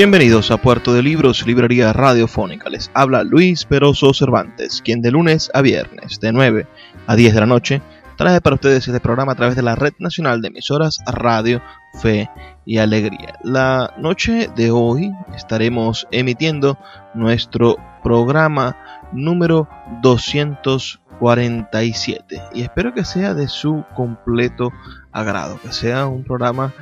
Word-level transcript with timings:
Bienvenidos 0.00 0.48
a 0.50 0.56
Puerto 0.56 0.94
de 0.94 1.02
Libros, 1.02 1.46
Librería 1.46 1.92
Radiofónica. 1.92 2.70
Les 2.70 2.90
habla 2.94 3.22
Luis 3.22 3.66
Peroso 3.66 4.14
Cervantes, 4.14 4.80
quien 4.82 5.02
de 5.02 5.10
lunes 5.10 5.50
a 5.52 5.60
viernes, 5.60 6.18
de 6.20 6.32
9 6.32 6.66
a 7.06 7.16
10 7.16 7.34
de 7.34 7.40
la 7.40 7.44
noche, 7.44 7.82
trae 8.16 8.40
para 8.40 8.54
ustedes 8.54 8.88
este 8.88 8.98
programa 8.98 9.32
a 9.32 9.34
través 9.34 9.56
de 9.56 9.62
la 9.62 9.74
Red 9.74 9.92
Nacional 9.98 10.40
de 10.40 10.48
Emisoras 10.48 11.00
Radio, 11.04 11.60
Fe 12.00 12.30
y 12.64 12.78
Alegría. 12.78 13.34
La 13.44 13.92
noche 13.98 14.48
de 14.56 14.70
hoy 14.70 15.12
estaremos 15.36 16.08
emitiendo 16.10 16.78
nuestro 17.12 17.76
programa 18.02 18.78
número 19.12 19.68
247 20.00 22.42
y 22.54 22.62
espero 22.62 22.94
que 22.94 23.04
sea 23.04 23.34
de 23.34 23.48
su 23.48 23.84
completo 23.94 24.72
agrado, 25.12 25.60
que 25.60 25.74
sea 25.74 26.06
un 26.06 26.24
programa 26.24 26.72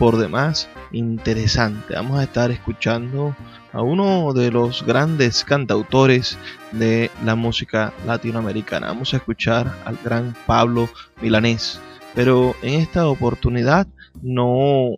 por 0.00 0.16
demás 0.16 0.66
interesante. 0.92 1.92
Vamos 1.94 2.18
a 2.18 2.22
estar 2.22 2.50
escuchando 2.50 3.36
a 3.70 3.82
uno 3.82 4.32
de 4.32 4.50
los 4.50 4.82
grandes 4.82 5.44
cantautores 5.44 6.38
de 6.72 7.10
la 7.22 7.34
música 7.34 7.92
latinoamericana. 8.06 8.86
Vamos 8.86 9.12
a 9.12 9.18
escuchar 9.18 9.70
al 9.84 9.98
gran 10.02 10.34
Pablo 10.46 10.88
Milanés, 11.20 11.82
pero 12.14 12.56
en 12.62 12.80
esta 12.80 13.08
oportunidad 13.08 13.86
no 14.22 14.94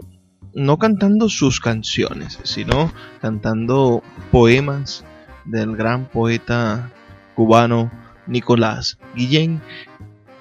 no 0.55 0.79
cantando 0.79 1.29
sus 1.29 1.59
canciones, 1.59 2.39
sino 2.45 2.93
cantando 3.21 4.05
poemas 4.31 5.05
del 5.45 5.75
gran 5.75 6.05
poeta 6.05 6.93
cubano 7.35 7.91
Nicolás 8.29 8.99
Guillén, 9.17 9.61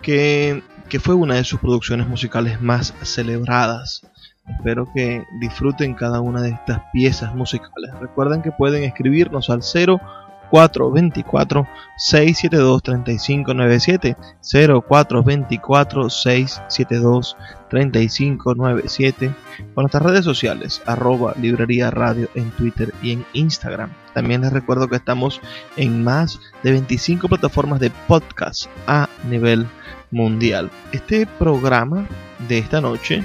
que, 0.03 0.61
que 0.87 0.99
fue 0.99 1.15
una 1.15 1.35
de 1.35 1.45
sus 1.45 1.59
producciones 1.59 2.07
musicales 2.07 2.61
más 2.61 2.93
celebradas 3.01 4.03
Espero 4.47 4.87
que 4.93 5.25
disfruten 5.39 5.93
cada 5.93 6.21
una 6.21 6.41
de 6.41 6.49
estas 6.49 6.81
piezas 6.91 7.33
musicales. 7.35 7.91
Recuerden 7.99 8.41
que 8.41 8.51
pueden 8.51 8.83
escribirnos 8.83 9.49
al 9.49 9.61
0424 9.61 11.67
672 11.97 12.83
3597 12.83 14.17
0424 14.41 16.09
672 16.09 17.37
3597 17.69 19.33
con 19.73 19.83
nuestras 19.83 20.03
redes 20.03 20.25
sociales 20.25 20.81
arroba 20.85 21.33
librería 21.39 21.89
radio 21.89 22.27
en 22.35 22.51
Twitter 22.51 22.93
y 23.01 23.13
en 23.13 23.25
Instagram. 23.33 23.91
También 24.13 24.41
les 24.41 24.51
recuerdo 24.51 24.87
que 24.87 24.97
estamos 24.97 25.39
en 25.77 26.03
más 26.03 26.39
de 26.63 26.71
25 26.71 27.29
plataformas 27.29 27.79
de 27.79 27.91
podcast 28.07 28.65
a 28.87 29.07
nivel 29.29 29.65
mundial. 30.11 30.69
Este 30.91 31.25
programa 31.25 32.05
de 32.49 32.57
esta 32.57 32.81
noche 32.81 33.23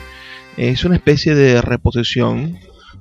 es 0.57 0.85
una 0.85 0.97
especie 0.97 1.35
de 1.35 1.61
reposición 1.61 2.59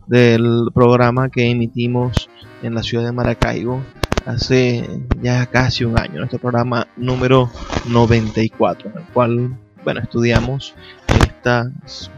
del 0.07 0.67
programa 0.73 1.29
que 1.29 1.49
emitimos 1.49 2.29
en 2.61 2.75
la 2.75 2.83
ciudad 2.83 3.05
de 3.05 3.11
Maracaibo 3.11 3.81
hace 4.25 4.87
ya 5.21 5.45
casi 5.45 5.85
un 5.85 5.97
año, 5.97 6.17
nuestro 6.17 6.39
programa 6.39 6.87
número 6.97 7.49
94, 7.87 8.89
en 8.89 8.97
el 8.97 9.03
cual, 9.05 9.57
bueno, 9.83 10.01
estudiamos 10.01 10.73
estas, 11.07 12.11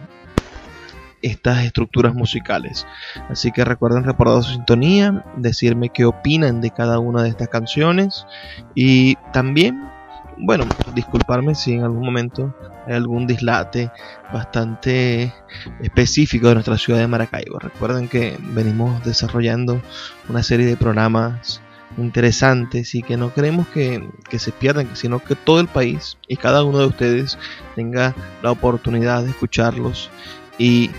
estas 1.21 1.65
estructuras 1.65 2.13
musicales. 2.13 2.87
Así 3.29 3.51
que 3.51 3.65
recuerden 3.65 4.05
reportar 4.05 4.43
su 4.43 4.53
sintonía, 4.53 5.25
decirme 5.35 5.89
qué 5.89 6.05
opinan 6.05 6.61
de 6.61 6.71
cada 6.71 6.99
una 6.99 7.23
de 7.23 7.29
estas 7.29 7.49
canciones 7.49 8.25
y 8.73 9.15
también 9.33 9.96
bueno, 10.39 10.65
disculparme 10.93 11.55
si 11.55 11.73
en 11.73 11.83
algún 11.83 12.05
momento 12.05 12.53
hay 12.85 12.93
algún 12.93 13.27
dislate 13.27 13.91
bastante 14.31 15.33
específico 15.81 16.47
de 16.47 16.55
nuestra 16.55 16.77
ciudad 16.77 16.99
de 16.99 17.07
Maracaibo. 17.07 17.59
Recuerden 17.59 18.07
que 18.07 18.37
venimos 18.53 19.03
desarrollando 19.03 19.81
una 20.29 20.43
serie 20.43 20.65
de 20.65 20.77
programas 20.77 21.61
interesantes 21.97 22.93
y 22.95 23.01
que 23.01 23.17
no 23.17 23.33
queremos 23.33 23.67
que, 23.69 24.03
se 24.37 24.51
pierdan, 24.51 24.95
sino 24.95 25.19
que 25.19 25.35
todo 25.35 25.59
el 25.59 25.67
país 25.67 26.17
y 26.27 26.35
cada 26.35 26.63
uno 26.63 26.79
de 26.79 26.85
ustedes 26.85 27.37
tenga 27.75 28.13
la 28.43 28.51
oportunidad 28.51 29.23
de 29.23 29.31
escucharlos 29.31 30.09
y 30.57 30.91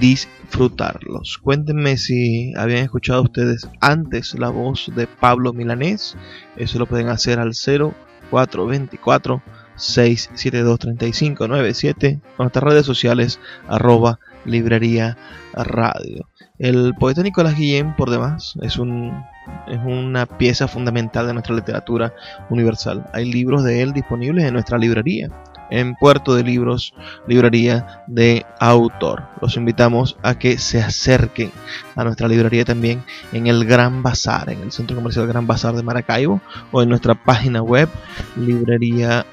disfrutarlos. 0.00 1.38
Cuéntenme 1.38 1.96
si 1.96 2.52
habían 2.56 2.84
escuchado 2.84 3.22
ustedes 3.22 3.68
antes 3.80 4.34
la 4.34 4.50
voz 4.50 4.90
de 4.94 5.06
Pablo 5.06 5.52
Milanés. 5.52 6.16
Eso 6.56 6.78
lo 6.78 6.86
pueden 6.86 7.08
hacer 7.08 7.38
al 7.38 7.54
0 7.54 7.94
424 8.30 9.42
672 9.76 10.78
3597 10.78 12.20
con 12.36 12.44
nuestras 12.44 12.64
redes 12.64 12.86
sociales 12.86 13.40
arroba 13.68 14.18
librería 14.44 15.16
radio. 15.54 16.28
El 16.58 16.94
poeta 16.94 17.22
Nicolás 17.22 17.56
Guillén, 17.56 17.96
por 17.96 18.10
demás, 18.10 18.54
es, 18.62 18.78
un, 18.78 19.24
es 19.66 19.80
una 19.84 20.26
pieza 20.26 20.68
fundamental 20.68 21.26
de 21.26 21.32
nuestra 21.32 21.54
literatura 21.54 22.14
universal. 22.50 23.06
Hay 23.12 23.30
libros 23.30 23.64
de 23.64 23.82
él 23.82 23.92
disponibles 23.92 24.44
en 24.44 24.54
nuestra 24.54 24.78
librería 24.78 25.30
en 25.70 25.94
Puerto 25.94 26.34
de 26.34 26.42
Libros, 26.42 26.94
librería 27.26 28.02
de 28.06 28.44
autor. 28.60 29.22
Los 29.40 29.56
invitamos 29.56 30.16
a 30.22 30.38
que 30.38 30.58
se 30.58 30.82
acerquen 30.82 31.50
a 31.96 32.04
nuestra 32.04 32.28
librería 32.28 32.64
también 32.64 33.02
en 33.32 33.46
el 33.46 33.64
Gran 33.64 34.02
Bazar, 34.02 34.50
en 34.50 34.62
el 34.62 34.72
Centro 34.72 34.96
Comercial 34.96 35.26
Gran 35.26 35.46
Bazar 35.46 35.74
de 35.74 35.82
Maracaibo 35.82 36.40
o 36.72 36.82
en 36.82 36.88
nuestra 36.88 37.14
página 37.14 37.62
web 37.62 37.88
librería, 38.36 39.26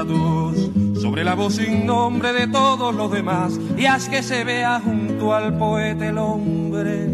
Sobre 0.00 1.24
la 1.24 1.34
voz 1.34 1.56
sin 1.56 1.84
nombre 1.84 2.32
de 2.32 2.46
todos 2.46 2.94
los 2.94 3.12
demás 3.12 3.60
y 3.76 3.84
haz 3.84 4.08
que 4.08 4.22
se 4.22 4.44
vea 4.44 4.80
junto 4.80 5.34
al 5.34 5.58
poeta 5.58 6.08
el 6.08 6.16
hombre. 6.16 7.06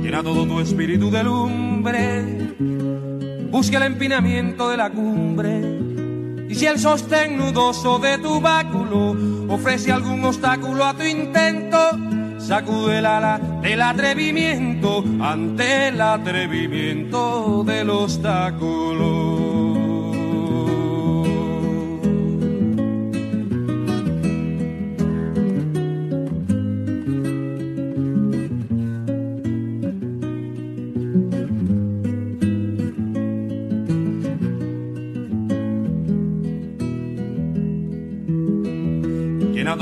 Llena 0.00 0.22
todo 0.22 0.46
tu 0.46 0.60
espíritu 0.60 1.10
de 1.10 1.24
lumbre, 1.24 2.54
busca 3.50 3.76
el 3.76 3.82
empinamiento 3.82 4.70
de 4.70 4.76
la 4.78 4.88
cumbre 4.88 5.60
y 6.48 6.54
si 6.54 6.64
el 6.64 6.78
sostén 6.78 7.36
nudoso 7.36 7.98
de 7.98 8.16
tu 8.16 8.40
báculo 8.40 9.14
ofrece 9.48 9.92
algún 9.92 10.24
obstáculo 10.24 10.86
a 10.86 10.94
tu 10.94 11.02
intento, 11.02 11.78
sacude 12.38 13.00
el 13.00 13.04
ala 13.04 13.38
del 13.60 13.82
atrevimiento 13.82 15.04
ante 15.20 15.88
el 15.88 16.00
atrevimiento 16.00 17.62
del 17.62 17.90
obstáculo. 17.90 19.51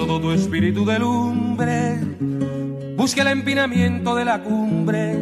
Todo 0.06 0.18
tu 0.18 0.32
espíritu 0.32 0.86
de 0.86 0.98
lumbre. 0.98 1.98
Busque 2.96 3.20
el 3.20 3.26
empinamiento 3.26 4.14
de 4.14 4.24
la 4.24 4.42
cumbre. 4.42 5.14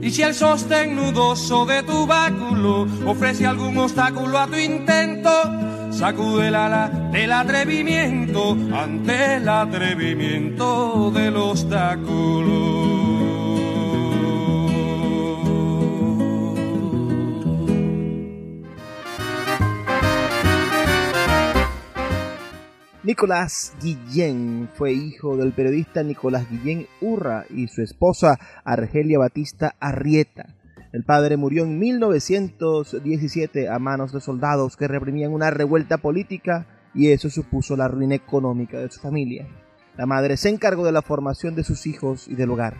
Y 0.00 0.10
si 0.12 0.22
el 0.22 0.34
sostén 0.34 0.94
nudoso 0.94 1.66
de 1.66 1.82
tu 1.82 2.06
báculo 2.06 2.86
ofrece 3.06 3.44
algún 3.44 3.76
obstáculo 3.76 4.38
a 4.38 4.46
tu 4.46 4.56
intento, 4.56 5.32
sacude 5.90 6.46
el 6.46 6.54
ala 6.54 6.88
del 7.10 7.32
atrevimiento 7.32 8.56
ante 8.72 9.36
el 9.36 9.48
atrevimiento 9.48 11.10
del 11.10 11.36
obstáculo. 11.36 12.73
Nicolás 23.14 23.72
Guillén 23.80 24.68
fue 24.74 24.92
hijo 24.92 25.36
del 25.36 25.52
periodista 25.52 26.02
Nicolás 26.02 26.50
Guillén 26.50 26.88
Urra 27.00 27.44
y 27.48 27.68
su 27.68 27.80
esposa 27.80 28.40
Argelia 28.64 29.20
Batista 29.20 29.76
Arrieta. 29.78 30.56
El 30.92 31.04
padre 31.04 31.36
murió 31.36 31.62
en 31.62 31.78
1917 31.78 33.68
a 33.68 33.78
manos 33.78 34.12
de 34.12 34.20
soldados 34.20 34.76
que 34.76 34.88
reprimían 34.88 35.32
una 35.32 35.52
revuelta 35.52 35.98
política 35.98 36.66
y 36.92 37.12
eso 37.12 37.30
supuso 37.30 37.76
la 37.76 37.86
ruina 37.86 38.16
económica 38.16 38.80
de 38.80 38.90
su 38.90 39.00
familia. 39.00 39.46
La 39.96 40.06
madre 40.06 40.36
se 40.36 40.48
encargó 40.48 40.84
de 40.84 40.90
la 40.90 41.02
formación 41.02 41.54
de 41.54 41.62
sus 41.62 41.86
hijos 41.86 42.26
y 42.26 42.34
del 42.34 42.50
hogar. 42.50 42.78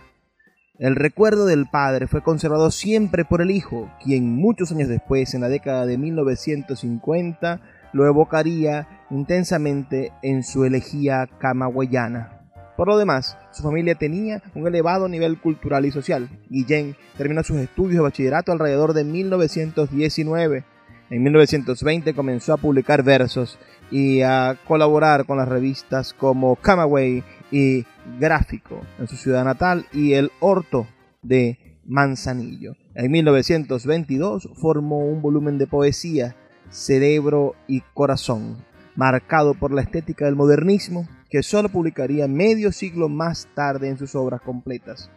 El 0.81 0.97
recuerdo 0.97 1.47
del 1.47 1.67
padre 1.67 2.09
fue 2.09 2.25
conservado 2.25 2.73
siempre 2.73 3.25
por 3.25 3.41
el 3.41 3.53
hijo, 3.53 3.89
quien 4.03 4.35
muchos 4.35 4.73
años 4.73 4.89
después, 4.89 5.33
en 5.35 5.43
la 5.43 5.49
década 5.49 5.87
de 5.87 5.97
1950, 5.97 7.61
lo 7.95 8.07
evocaría 8.07 9.07
intensamente 9.11 10.13
en 10.23 10.43
su 10.43 10.65
elegía 10.65 11.27
camagüeyana. 11.39 12.43
Por 12.77 12.89
lo 12.89 12.99
demás, 12.99 13.39
su 13.53 13.63
familia 13.63 13.95
tenía 13.95 14.43
un 14.55 14.67
elevado 14.67 15.09
nivel 15.09 15.41
cultural 15.41 15.87
y 15.87 15.93
social. 15.93 16.29
Guillén 16.51 16.97
terminó 17.17 17.45
sus 17.45 17.59
estudios 17.59 17.95
de 17.95 18.03
bachillerato 18.03 18.51
alrededor 18.51 18.95
de 18.95 19.05
1919. 19.05 20.65
En 21.11 21.23
1920 21.23 22.15
comenzó 22.15 22.53
a 22.53 22.57
publicar 22.57 23.05
versos 23.05 23.59
y 23.93 24.23
a 24.23 24.59
colaborar 24.67 25.25
con 25.25 25.39
las 25.39 25.49
revistas 25.49 26.15
como 26.15 26.57
Camagüey 26.57 27.23
y 27.53 27.85
Gráfico 28.19 28.81
en 28.99 29.07
su 29.07 29.17
ciudad 29.17 29.45
natal 29.45 29.87
y 29.93 30.15
El 30.15 30.33
Horto 30.41 30.89
de 31.23 31.79
Manzanillo. 31.87 32.75
En 32.97 33.13
1922 33.13 34.51
formó 34.61 34.99
un 34.99 35.23
volumen 35.23 35.59
de 35.59 35.69
poesía 35.69 36.35
Cerebro 36.75 37.55
y 37.69 37.83
Corazón, 37.95 38.57
marcado 38.97 39.55
por 39.55 39.73
la 39.73 39.81
estética 39.81 40.25
del 40.25 40.35
modernismo, 40.35 41.07
que 41.31 41.45
solo 41.45 41.69
publicaría 41.69 42.27
medio 42.27 42.73
siglo 42.73 43.09
más 43.09 43.47
tarde 43.55 43.89
en 43.89 43.97
sus 43.97 44.17
obras 44.17 44.41
completas. 44.41 45.09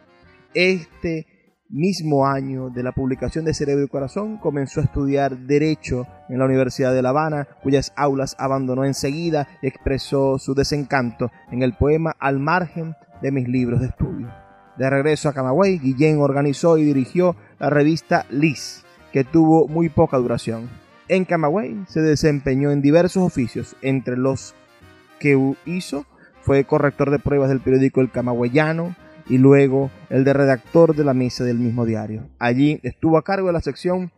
Este 0.54 1.26
mismo 1.68 2.28
año 2.28 2.70
de 2.70 2.84
la 2.84 2.92
publicación 2.92 3.44
de 3.44 3.56
Cerebro 3.56 3.86
y 3.86 3.88
Corazón 3.88 4.38
comenzó 4.38 4.82
a 4.82 4.84
estudiar 4.84 5.36
Derecho 5.36 6.06
en 6.30 6.38
la 6.38 6.46
Universidad 6.46 6.94
de 6.94 7.02
La 7.02 7.10
Habana, 7.10 7.48
cuyas 7.64 7.92
aulas 7.96 8.36
abandonó 8.38 8.86
enseguida 8.86 9.48
y 9.64 9.68
expresó 9.68 10.38
su 10.38 10.54
desencanto 10.54 11.32
en 11.52 11.64
el 11.64 11.74
poema 11.74 12.16
Al 12.20 12.38
margen 12.38 12.94
de 13.24 13.32
mis 13.32 13.48
libros 13.48 13.82
de 13.82 13.88
estudio. 13.88 14.32
De 14.78 14.88
regreso 14.92 15.28
a 15.28 15.34
Camagüey, 15.34 15.80
Guillén 15.80 16.20
organizó 16.20 16.78
y 16.78 16.84
dirigió 16.84 17.36
la 17.58 17.72
revista 17.72 18.28
Liz, 18.30 18.86
que 19.12 19.24
tuvo 19.24 19.68
muy 19.68 19.90
poca 19.90 20.18
duración. 20.18 20.70
En 21.10 21.24
Camagüey 21.24 21.86
se 21.88 22.02
desempeñó 22.02 22.72
en 22.72 22.82
diversos 22.82 23.24
oficios, 23.24 23.78
entre 23.82 24.18
los 24.18 24.56
que 25.20 25.38
hizo 25.66 26.06
fue 26.42 26.66
corrector 26.66 27.12
de 27.12 27.20
pruebas 27.20 27.50
del 27.50 27.62
periódico 27.62 28.02
El 28.02 28.12
Camagüeyano 28.12 28.96
y 29.30 29.38
luego 29.38 29.90
el 30.10 30.24
de 30.24 30.34
redactor 30.34 30.96
de 30.96 31.04
la 31.04 31.14
mesa 31.14 31.44
del 31.44 31.60
mismo 31.60 31.86
diario. 31.86 32.28
Allí 32.40 32.80
estuvo 32.84 33.18
a 33.18 33.24
cargo 33.24 33.48
de 33.48 33.54
la 33.54 33.62
sección 33.62 34.12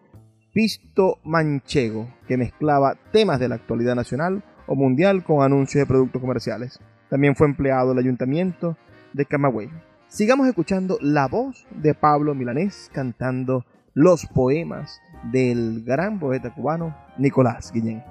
Pisto 0.51 1.19
Manchego, 1.24 2.08
que 2.27 2.38
mezclaba 2.38 2.98
temas 3.12 3.39
de 3.39 3.50
la 3.50 3.55
actualidad 3.55 3.96
nacional 3.96 4.43
o 4.65 4.75
mundial 4.75 5.24
con 5.24 5.43
anuncios 5.43 5.81
de 5.81 5.88
productos 5.88 6.22
comerciales. 6.22 6.79
También 7.10 7.36
fue 7.36 7.48
empleado 7.48 7.89
del 7.89 8.00
ayuntamiento 8.00 8.77
de 9.13 9.25
Camagüey. 9.25 9.69
Sigamos 10.08 10.48
escuchando 10.48 10.98
la 11.01 11.27
voz 11.27 11.67
de 11.69 11.93
Pablo 11.93 12.34
Milanés 12.34 12.89
cantando 12.93 13.65
los 13.93 14.25
poemas 14.27 15.01
del 15.24 15.84
gran 15.84 16.20
poeta 16.20 16.54
cubano 16.54 16.96
Nicolás 17.18 17.72
Guillén. 17.72 18.04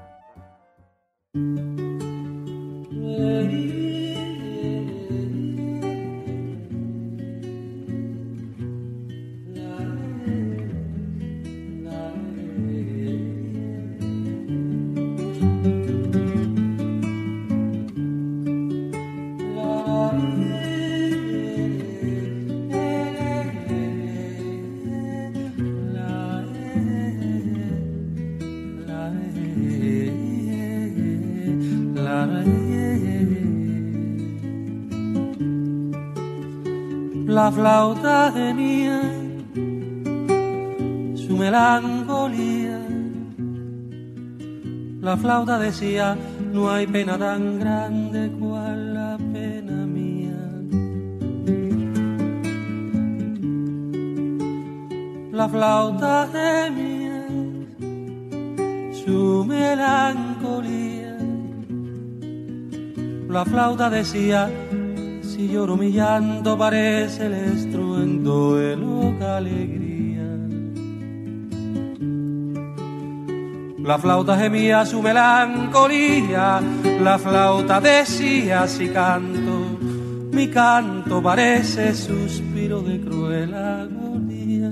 La 37.39 37.53
flauta 37.53 38.33
tenía 38.35 39.01
su 41.15 41.37
melancolía, 41.37 42.81
La 45.01 45.17
flauta 45.17 45.59
decía, 45.59 46.17
no 46.53 46.69
hay 46.69 46.87
pena 46.87 47.17
tan 47.17 47.61
grande 47.61 48.31
cual 48.41 48.95
la 48.95 49.17
pena 49.33 49.87
mía. 49.87 50.41
La 55.31 55.49
flauta 55.49 56.29
gemía 56.33 57.27
su 59.05 59.45
melancolía. 59.47 60.98
La 63.29 63.45
flauta 63.45 63.91
decía, 63.91 64.51
si 65.21 65.49
lloro 65.49 65.77
mi 65.77 65.93
llanto 65.93 66.57
parece 66.57 67.27
el 67.27 67.35
estruendo 67.35 68.57
de 68.57 68.75
loca 68.75 69.37
alegría. 69.37 70.25
La 73.85 73.99
flauta 73.99 74.39
gemía 74.39 74.87
su 74.87 75.03
melancolía, 75.03 76.63
la 77.03 77.19
flauta 77.19 77.83
decía 77.83 78.67
si 78.67 78.89
canto, 78.89 79.79
mi 80.33 80.49
canto 80.49 81.23
parece 81.23 81.95
suspiro 81.95 82.81
de 82.81 82.99
cruel 82.99 83.53
agonía. 83.53 84.71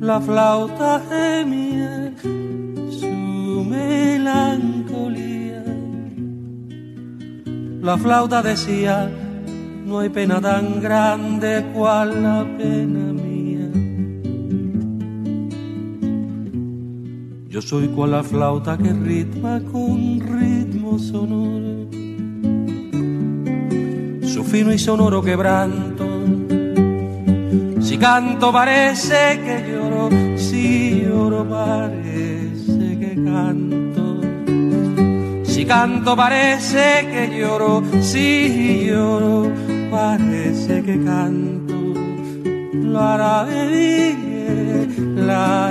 La 0.00 0.20
flauta 0.20 1.00
gemía 1.08 2.12
melancolía, 3.68 5.64
la 7.82 7.96
flauta 7.98 8.42
decía, 8.42 9.10
no 9.86 9.98
hay 10.00 10.08
pena 10.08 10.40
tan 10.40 10.80
grande 10.80 11.64
cual 11.74 12.22
la 12.22 12.44
pena 12.58 13.12
mía. 13.12 13.70
Yo 17.48 17.62
soy 17.62 17.88
cual 17.88 18.10
la 18.10 18.22
flauta 18.22 18.76
que 18.76 18.92
ritma 18.92 19.60
con 19.72 20.20
ritmo 20.20 20.98
sonoro, 20.98 21.88
su 24.26 24.44
fino 24.44 24.72
y 24.72 24.78
sonoro 24.78 25.22
quebranto. 25.22 26.04
Si 27.80 27.96
canto 27.98 28.52
parece 28.52 29.40
que 29.44 29.70
lloro, 29.70 30.10
si 30.36 31.02
lloro 31.02 31.48
parece 31.48 32.15
canto. 33.36 34.04
Si 35.44 35.64
canto 35.64 36.16
parece 36.16 37.06
que 37.10 37.22
lloro, 37.38 37.82
si 38.00 38.86
lloro 38.86 39.52
parece 39.90 40.82
que 40.86 40.96
canto. 41.04 41.76
La 42.94 43.16
la 43.16 43.46
la 45.28 45.70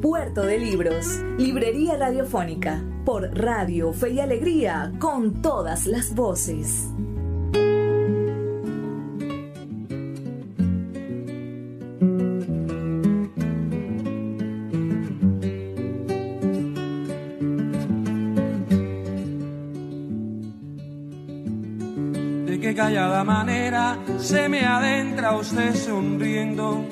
Puerto 0.00 0.40
de 0.40 0.58
Libros, 0.58 1.20
Librería 1.36 1.98
Radiofónica, 1.98 2.82
por 3.04 3.24
Radio 3.38 3.92
Fe 3.92 4.12
y 4.12 4.20
Alegría, 4.20 4.90
con 4.98 5.42
todas 5.42 5.84
las 5.84 6.14
voces. 6.14 6.88
De 22.46 22.58
qué 22.58 22.74
callada 22.74 23.24
manera 23.24 23.98
se 24.16 24.48
me 24.48 24.64
adentra 24.64 25.36
usted 25.36 25.74
sonriendo 25.74 26.86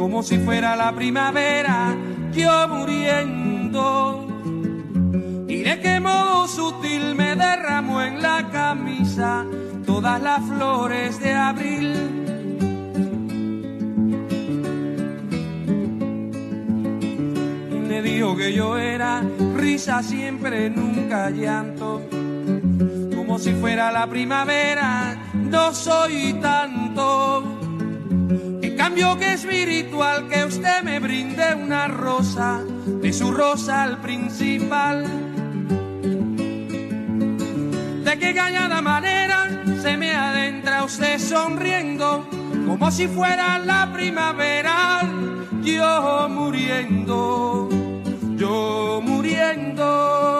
como 0.00 0.22
si 0.22 0.38
fuera 0.38 0.76
la 0.76 0.94
primavera, 0.94 1.94
yo 2.32 2.68
muriendo. 2.68 4.26
Y 5.46 5.56
de 5.56 5.78
qué 5.78 6.00
modo 6.00 6.48
sutil 6.48 7.14
me 7.14 7.36
derramó 7.36 8.00
en 8.00 8.22
la 8.22 8.48
camisa 8.50 9.44
todas 9.84 10.22
las 10.22 10.42
flores 10.48 11.20
de 11.20 11.34
abril. 11.34 11.92
Y 17.70 17.86
le 17.86 18.00
dijo 18.00 18.34
que 18.38 18.54
yo 18.54 18.78
era 18.78 19.22
risa 19.54 20.02
siempre, 20.02 20.70
nunca 20.70 21.28
llanto. 21.28 22.00
Como 23.14 23.38
si 23.38 23.52
fuera 23.52 23.92
la 23.92 24.06
primavera, 24.06 25.18
no 25.34 25.74
soy 25.74 26.32
tanto 26.40 26.79
cambio 28.90 29.16
que 29.18 29.34
espiritual 29.34 30.26
que 30.26 30.44
usted 30.44 30.82
me 30.82 30.98
brinde 30.98 31.54
una 31.54 31.86
rosa, 31.86 32.60
de 32.86 33.12
su 33.12 33.30
rosa 33.30 33.84
al 33.84 34.00
principal. 34.00 35.04
De 38.04 38.18
qué 38.18 38.34
callada 38.34 38.82
manera 38.82 39.48
se 39.80 39.96
me 39.96 40.10
adentra 40.10 40.82
usted 40.82 41.20
sonriendo, 41.20 42.26
como 42.66 42.90
si 42.90 43.06
fuera 43.06 43.60
la 43.60 43.92
primavera, 43.92 45.02
yo 45.62 46.28
muriendo, 46.28 47.68
yo 48.36 49.00
muriendo. 49.04 50.39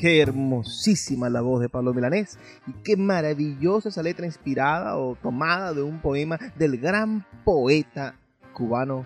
Qué 0.00 0.20
hermosísima 0.22 1.28
la 1.28 1.42
voz 1.42 1.60
de 1.60 1.68
Pablo 1.68 1.92
Milanés 1.92 2.38
y 2.66 2.72
qué 2.82 2.96
maravillosa 2.96 3.90
esa 3.90 4.02
letra 4.02 4.24
inspirada 4.24 4.96
o 4.96 5.14
tomada 5.14 5.74
de 5.74 5.82
un 5.82 6.00
poema 6.00 6.38
del 6.56 6.78
gran 6.78 7.26
poeta 7.44 8.14
cubano 8.54 9.04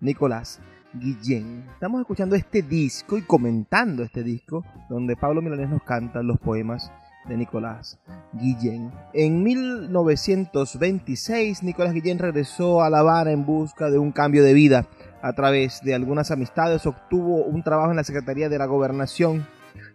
Nicolás 0.00 0.58
Guillén. 0.92 1.64
Estamos 1.74 2.00
escuchando 2.00 2.34
este 2.34 2.62
disco 2.62 3.16
y 3.16 3.22
comentando 3.22 4.02
este 4.02 4.24
disco 4.24 4.64
donde 4.88 5.14
Pablo 5.14 5.40
Milanés 5.40 5.68
nos 5.68 5.84
canta 5.84 6.20
los 6.24 6.40
poemas 6.40 6.90
de 7.28 7.36
Nicolás 7.36 8.00
Guillén. 8.32 8.90
En 9.12 9.40
1926, 9.44 11.62
Nicolás 11.62 11.92
Guillén 11.92 12.18
regresó 12.18 12.82
a 12.82 12.90
La 12.90 12.98
Habana 12.98 13.30
en 13.30 13.46
busca 13.46 13.88
de 13.88 13.98
un 13.98 14.10
cambio 14.10 14.42
de 14.42 14.52
vida. 14.52 14.88
A 15.22 15.32
través 15.34 15.80
de 15.84 15.94
algunas 15.94 16.32
amistades 16.32 16.86
obtuvo 16.86 17.44
un 17.44 17.62
trabajo 17.62 17.92
en 17.92 17.98
la 17.98 18.02
Secretaría 18.02 18.48
de 18.48 18.58
la 18.58 18.66
Gobernación. 18.66 19.46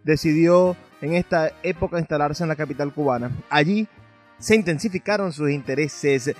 Decidió 0.04 0.76
en 1.00 1.14
esta 1.14 1.52
época 1.62 1.98
instalarse 1.98 2.42
en 2.42 2.48
la 2.48 2.56
capital 2.56 2.92
cubana. 2.92 3.30
Allí 3.48 3.88
se 4.38 4.54
intensificaron 4.54 5.32
sus 5.32 5.50
intereses 5.50 6.34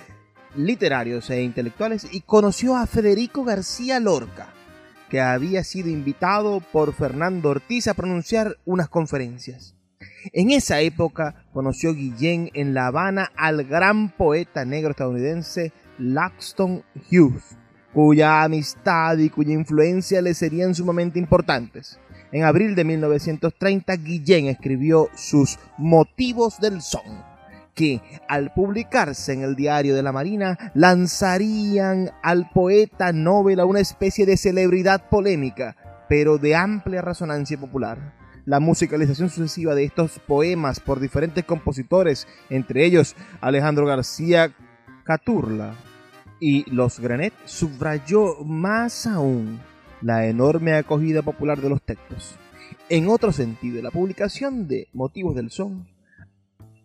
literarios 0.55 1.29
e 1.29 1.43
intelectuales 1.43 2.07
y 2.11 2.21
conoció 2.21 2.75
a 2.75 2.87
Federico 2.87 3.43
García 3.43 3.99
Lorca, 3.99 4.47
que 5.09 5.21
había 5.21 5.63
sido 5.63 5.89
invitado 5.89 6.61
por 6.71 6.93
Fernando 6.93 7.49
Ortiz 7.49 7.87
a 7.87 7.93
pronunciar 7.93 8.57
unas 8.65 8.89
conferencias. 8.89 9.75
En 10.33 10.51
esa 10.51 10.81
época 10.81 11.45
conoció 11.53 11.93
Guillén 11.93 12.49
en 12.53 12.73
La 12.73 12.87
Habana 12.87 13.31
al 13.35 13.63
gran 13.65 14.09
poeta 14.09 14.65
negro 14.65 14.91
estadounidense 14.91 15.71
Langston 15.97 16.83
Hughes, 17.11 17.57
cuya 17.93 18.43
amistad 18.43 19.17
y 19.17 19.29
cuya 19.29 19.53
influencia 19.53 20.21
le 20.21 20.33
serían 20.33 20.73
sumamente 20.75 21.19
importantes. 21.19 21.99
En 22.31 22.45
abril 22.45 22.75
de 22.75 22.85
1930, 22.85 23.93
Guillén 23.97 24.47
escribió 24.47 25.09
sus 25.15 25.59
Motivos 25.77 26.59
del 26.61 26.81
Son, 26.81 27.01
que 27.75 28.01
al 28.29 28.53
publicarse 28.53 29.33
en 29.33 29.41
el 29.41 29.57
diario 29.57 29.95
de 29.95 30.03
la 30.03 30.13
Marina 30.13 30.57
lanzarían 30.73 32.11
al 32.23 32.49
poeta 32.49 33.11
Nobel 33.11 33.59
a 33.59 33.65
una 33.65 33.81
especie 33.81 34.25
de 34.25 34.37
celebridad 34.37 35.09
polémica, 35.09 35.75
pero 36.07 36.37
de 36.37 36.55
amplia 36.55 37.01
resonancia 37.01 37.59
popular. 37.59 38.13
La 38.45 38.61
musicalización 38.61 39.29
sucesiva 39.29 39.75
de 39.75 39.83
estos 39.83 40.19
poemas 40.19 40.79
por 40.79 41.01
diferentes 41.01 41.43
compositores, 41.43 42.27
entre 42.49 42.85
ellos 42.85 43.15
Alejandro 43.41 43.85
García 43.85 44.53
Caturla 45.03 45.73
y 46.39 46.69
Los 46.71 47.01
Granet, 47.01 47.33
subrayó 47.45 48.37
más 48.45 49.05
aún 49.05 49.59
la 50.01 50.27
enorme 50.27 50.73
acogida 50.73 51.21
popular 51.21 51.59
de 51.61 51.69
los 51.69 51.81
textos. 51.81 52.35
En 52.89 53.07
otro 53.07 53.31
sentido, 53.31 53.81
la 53.81 53.91
publicación 53.91 54.67
de 54.67 54.87
Motivos 54.93 55.35
del 55.35 55.51
Son 55.51 55.87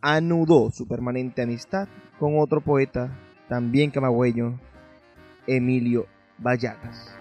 anudó 0.01 0.71
su 0.71 0.87
permanente 0.87 1.43
amistad 1.43 1.89
con 2.19 2.39
otro 2.39 2.61
poeta, 2.61 3.11
también 3.49 3.91
camagüeño, 3.91 4.61
Emilio 5.47 6.07
Vallagas. 6.39 7.15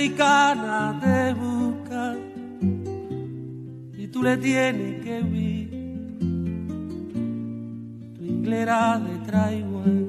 Americana 0.00 0.98
te 0.98 1.34
busca 1.34 2.16
y 3.98 4.06
tú 4.06 4.22
le 4.22 4.36
tienes 4.38 5.04
que 5.04 5.20
vivir 5.20 6.18
tu 8.14 8.24
inglés 8.24 8.66
de 8.66 9.30
Taiwán 9.30 10.08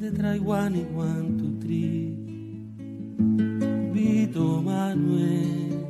de 0.00 0.10
Taiwán 0.12 0.76
y 0.76 0.86
Juan 0.94 1.36
tu 1.38 1.58
tri. 1.58 2.14
Vito 3.94 4.62
Manuel 4.62 5.86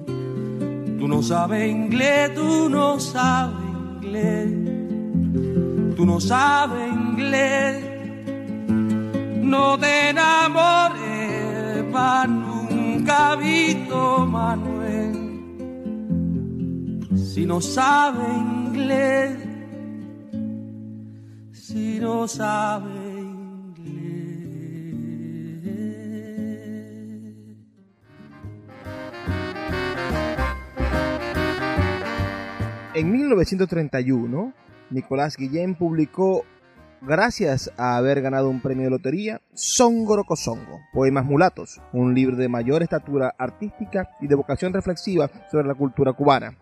Tú 1.01 1.09
no 1.09 1.21
sabes 1.21 1.69
inglés, 1.69 2.33
tú 2.35 2.69
no 2.69 3.01
sabes 3.01 3.59
inglés, 4.03 5.97
tú 5.97 6.07
no 6.07 6.21
sabes 6.21 6.93
inglés. 6.93 7.91
No 9.43 9.77
te 9.79 10.11
enamores 10.11 10.50
pa' 11.93 12.27
nunca, 12.27 13.37
Vito 13.37 14.27
Manuel. 14.27 15.15
Si 17.17 17.47
no 17.47 17.61
sabes 17.61 18.29
inglés, 18.29 19.39
si 21.53 22.01
no 22.01 22.27
sabes 22.29 23.11
En 33.01 33.13
1931, 33.13 34.53
Nicolás 34.91 35.37
Guillén 35.39 35.75
publicó, 35.75 36.45
gracias 37.03 37.73
a 37.77 37.97
haber 37.97 38.21
ganado 38.21 38.49
un 38.49 38.61
premio 38.61 38.85
de 38.85 38.91
lotería, 38.91 39.41
Songo 39.55 40.25
Cosongo, 40.25 40.81
Poemas 40.93 41.25
Mulatos, 41.25 41.81
un 41.93 42.15
libro 42.15 42.37
de 42.37 42.49
mayor 42.49 42.83
estatura 42.83 43.35
artística 43.39 44.11
y 44.21 44.27
de 44.27 44.35
vocación 44.35 44.73
reflexiva 44.73 45.31
sobre 45.51 45.69
la 45.69 45.75
cultura 45.75 46.13
cubana. 46.13 46.57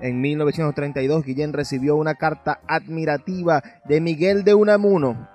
En 0.00 0.20
1932, 0.20 1.24
Guillén 1.24 1.52
recibió 1.52 1.96
una 1.96 2.14
carta 2.14 2.60
admirativa 2.66 3.62
de 3.84 4.00
Miguel 4.00 4.42
de 4.44 4.54
Unamuno. 4.54 5.28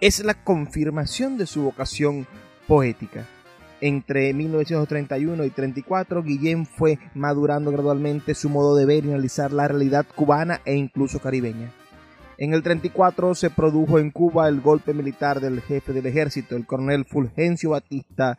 Es 0.00 0.24
la 0.24 0.34
confirmación 0.34 1.36
de 1.36 1.46
su 1.46 1.62
vocación 1.62 2.26
poética. 2.68 3.26
Entre 3.80 4.32
1931 4.32 5.44
y 5.44 5.50
34, 5.50 6.22
Guillén 6.22 6.66
fue 6.66 7.00
madurando 7.14 7.72
gradualmente 7.72 8.34
su 8.34 8.48
modo 8.48 8.76
de 8.76 8.86
ver 8.86 9.04
y 9.04 9.08
analizar 9.08 9.52
la 9.52 9.66
realidad 9.66 10.06
cubana 10.14 10.60
e 10.64 10.76
incluso 10.76 11.18
caribeña. 11.18 11.72
En 12.42 12.54
el 12.54 12.64
34 12.64 13.36
se 13.36 13.50
produjo 13.50 14.00
en 14.00 14.10
Cuba 14.10 14.48
el 14.48 14.60
golpe 14.60 14.92
militar 14.92 15.38
del 15.38 15.60
jefe 15.60 15.92
del 15.92 16.06
ejército, 16.06 16.56
el 16.56 16.66
coronel 16.66 17.04
Fulgencio 17.04 17.70
Batista. 17.70 18.36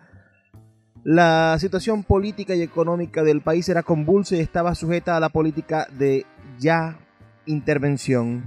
La 1.05 1.55
situación 1.57 2.03
política 2.03 2.53
y 2.53 2.63
económica 2.63 3.23
del 3.23 3.39
país 3.39 3.69
era 3.69 3.81
convulsa 3.81 4.35
y 4.35 4.41
estaba 4.41 4.75
sujeta 4.75 5.15
a 5.15 5.21
la 5.21 5.29
política 5.29 5.87
de 5.97 6.25
ya 6.59 6.99
intervención 7.45 8.43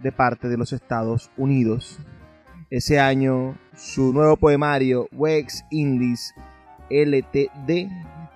de 0.00 0.12
parte 0.12 0.48
de 0.48 0.56
los 0.56 0.72
Estados 0.72 1.32
Unidos. 1.36 1.98
Ese 2.70 3.00
año, 3.00 3.58
su 3.74 4.12
nuevo 4.12 4.36
poemario, 4.36 5.08
Wex 5.10 5.64
Indies 5.72 6.32
LTD, 6.90 7.90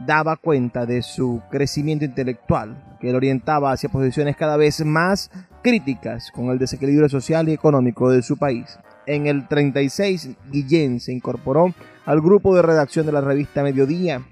daba 0.07 0.37
cuenta 0.37 0.87
de 0.87 1.03
su 1.03 1.43
crecimiento 1.51 2.05
intelectual, 2.05 2.97
que 3.01 3.11
lo 3.11 3.17
orientaba 3.17 3.73
hacia 3.73 3.89
posiciones 3.89 4.37
cada 4.37 4.57
vez 4.57 4.85
más 4.85 5.31
críticas 5.63 6.31
con 6.31 6.51
el 6.51 6.59
desequilibrio 6.59 7.09
social 7.09 7.49
y 7.49 7.53
económico 7.53 8.11
de 8.11 8.23
su 8.23 8.37
país. 8.37 8.79
En 9.07 9.27
el 9.27 9.49
36, 9.49 10.31
Guillén 10.51 11.01
se 11.01 11.13
incorporó 11.13 11.75
al 12.07 12.21
grupo 12.21 12.55
de 12.55 12.63
redacción 12.63 13.07
de 13.07 13.13
la 13.13 13.21
revista 13.21 13.63
Mediodía, 13.63 14.23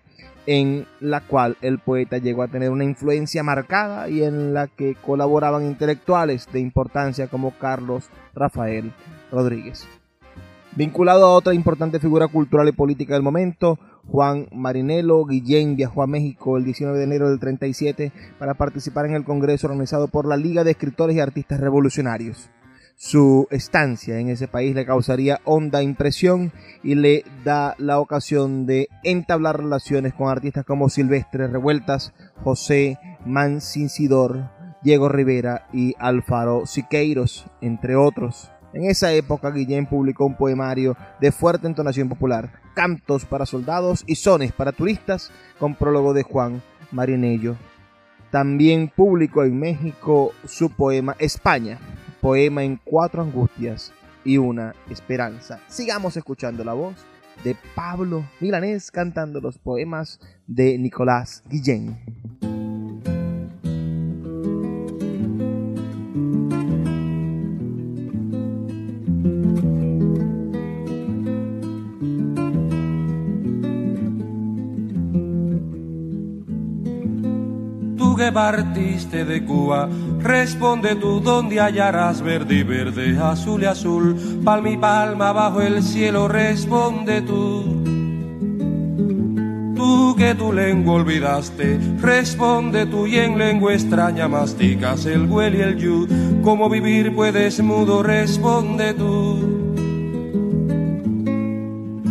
en 0.46 0.86
la 1.00 1.20
cual 1.20 1.58
el 1.60 1.78
poeta 1.78 2.18
llegó 2.18 2.42
a 2.42 2.48
tener 2.48 2.70
una 2.70 2.84
influencia 2.84 3.42
marcada 3.42 4.08
y 4.08 4.22
en 4.22 4.54
la 4.54 4.66
que 4.66 4.94
colaboraban 4.94 5.66
intelectuales 5.66 6.48
de 6.50 6.60
importancia 6.60 7.26
como 7.26 7.50
Carlos 7.58 8.08
Rafael 8.34 8.92
Rodríguez. 9.30 9.86
Vinculado 10.74 11.26
a 11.26 11.32
otra 11.32 11.54
importante 11.54 11.98
figura 11.98 12.28
cultural 12.28 12.68
y 12.68 12.72
política 12.72 13.14
del 13.14 13.22
momento, 13.22 13.78
Juan 14.10 14.48
Marinelo 14.52 15.24
Guillén 15.26 15.76
viajó 15.76 16.02
a 16.02 16.06
México 16.06 16.56
el 16.56 16.64
19 16.64 16.96
de 16.98 17.04
enero 17.04 17.28
del 17.28 17.38
37 17.38 18.10
para 18.38 18.54
participar 18.54 19.06
en 19.06 19.14
el 19.14 19.24
congreso 19.24 19.66
organizado 19.66 20.08
por 20.08 20.26
la 20.26 20.36
Liga 20.36 20.64
de 20.64 20.70
Escritores 20.70 21.14
y 21.16 21.20
Artistas 21.20 21.60
Revolucionarios. 21.60 22.50
Su 22.96 23.46
estancia 23.52 24.18
en 24.18 24.28
ese 24.28 24.48
país 24.48 24.74
le 24.74 24.84
causaría 24.84 25.40
honda 25.44 25.82
impresión 25.82 26.52
y 26.82 26.96
le 26.96 27.22
da 27.44 27.76
la 27.78 28.00
ocasión 28.00 28.66
de 28.66 28.88
entablar 29.04 29.58
relaciones 29.58 30.14
con 30.14 30.28
artistas 30.30 30.64
como 30.64 30.88
Silvestre 30.88 31.46
Revueltas, 31.46 32.12
José 32.42 32.98
Mancincidor, 33.24 34.50
Diego 34.82 35.08
Rivera 35.08 35.68
y 35.72 35.94
Alfaro 35.98 36.66
Siqueiros, 36.66 37.46
entre 37.60 37.94
otros. 37.94 38.50
En 38.72 38.84
esa 38.84 39.12
época 39.12 39.50
Guillén 39.50 39.86
publicó 39.86 40.26
un 40.26 40.36
poemario 40.36 40.96
de 41.20 41.30
fuerte 41.30 41.66
entonación 41.66 42.08
popular, 42.08 42.50
cantos 42.78 43.24
para 43.24 43.44
soldados 43.44 44.04
y 44.06 44.14
sones 44.14 44.52
para 44.52 44.70
turistas, 44.70 45.32
con 45.58 45.74
prólogo 45.74 46.14
de 46.14 46.22
Juan 46.22 46.62
Marinello. 46.92 47.56
También 48.30 48.88
publicó 48.94 49.42
en 49.42 49.58
México 49.58 50.30
su 50.44 50.70
poema 50.70 51.16
España, 51.18 51.80
poema 52.20 52.62
en 52.62 52.78
cuatro 52.84 53.22
angustias 53.22 53.92
y 54.24 54.38
una 54.38 54.76
esperanza. 54.90 55.58
Sigamos 55.66 56.16
escuchando 56.16 56.62
la 56.62 56.74
voz 56.74 56.94
de 57.42 57.56
Pablo 57.74 58.22
Milanés 58.38 58.92
cantando 58.92 59.40
los 59.40 59.58
poemas 59.58 60.20
de 60.46 60.78
Nicolás 60.78 61.42
Guillén. 61.48 61.98
Que 78.18 78.32
partiste 78.32 79.24
de 79.24 79.44
Cuba, 79.44 79.88
responde 80.20 80.96
tú 80.96 81.20
donde 81.20 81.60
hallarás 81.60 82.20
verde 82.20 82.56
y 82.56 82.62
verde, 82.62 83.18
azul 83.18 83.62
y 83.62 83.66
azul, 83.66 84.42
palma 84.44 84.70
y 84.70 84.76
palma 84.76 85.32
bajo 85.32 85.62
el 85.62 85.82
cielo, 85.82 86.28
responde 86.28 87.22
tú. 87.22 87.84
Tú 89.76 90.16
que 90.18 90.34
tu 90.34 90.52
lengua 90.52 90.94
olvidaste, 90.94 91.78
responde 92.00 92.86
tú 92.86 93.06
y 93.06 93.18
en 93.18 93.38
lengua 93.38 93.72
extraña 93.72 94.28
masticas 94.28 95.06
el 95.06 95.26
huel 95.26 95.54
y 95.54 95.60
el 95.60 95.76
yu, 95.78 96.08
como 96.42 96.68
vivir 96.68 97.14
puedes 97.14 97.62
mudo, 97.62 98.02
responde 98.02 98.92
tú 98.94 99.58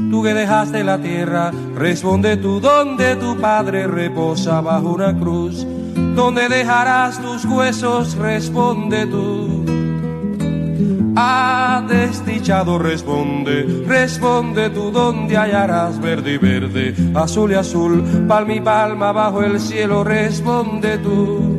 tú 0.10 0.24
que 0.24 0.34
dejaste 0.34 0.84
la 0.84 0.98
tierra, 0.98 1.52
responde 1.76 2.38
tú 2.38 2.60
donde 2.60 3.16
tu 3.18 3.38
padre 3.38 3.86
reposa 3.86 4.62
bajo 4.62 4.94
una 4.94 5.16
cruz. 5.16 5.64
¿Dónde 6.16 6.50
dejarás 6.50 7.22
tus 7.22 7.46
huesos? 7.46 8.16
Responde 8.16 9.06
tú. 9.08 9.66
Ah, 11.20 11.84
desdichado, 11.90 12.78
responde, 12.78 13.84
responde 13.88 14.70
tú 14.70 14.92
dónde 14.92 15.36
hallarás 15.36 16.00
verde 16.00 16.34
y 16.34 16.38
verde, 16.38 16.94
azul 17.16 17.52
y 17.52 17.56
azul, 17.56 18.04
palma 18.28 18.54
y 18.54 18.62
palma 18.62 19.12
bajo 19.12 19.42
el 19.42 19.60
cielo, 19.60 20.04
responde 20.04 21.00
tú. 21.00 21.58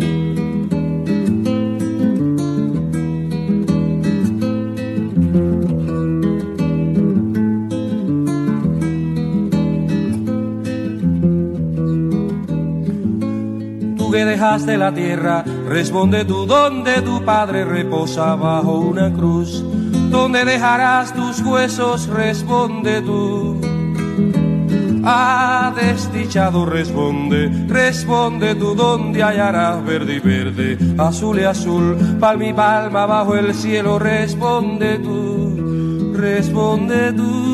De 14.66 14.79
la 14.79 14.92
tierra, 14.92 15.44
responde 15.68 16.25
tú 16.25 16.47
donde 16.47 17.03
tu 17.03 17.25
padre 17.25 17.64
reposa 17.64 18.35
bajo 18.35 18.79
una 18.81 19.12
cruz, 19.12 19.62
donde 20.11 20.44
dejarás 20.44 21.14
tus 21.14 21.40
huesos, 21.40 22.07
responde 22.09 23.03
tú. 23.03 23.61
Ah, 25.05 25.73
desdichado, 25.75 26.66
responde, 26.66 27.49
responde 27.68 28.55
tú 28.55 28.75
donde 28.75 29.23
hallarás 29.23 29.85
verde 29.85 30.16
y 30.16 30.21
verde, 30.21 30.79
azul 30.99 31.38
y 31.38 31.44
azul, 31.44 31.97
palma 32.21 32.47
y 32.47 32.53
palma 32.53 33.07
bajo 33.07 33.35
el 33.37 33.55
cielo, 33.55 33.99
responde 33.99 34.99
tú, 34.99 36.12
responde 36.14 37.12
tú. 37.12 37.47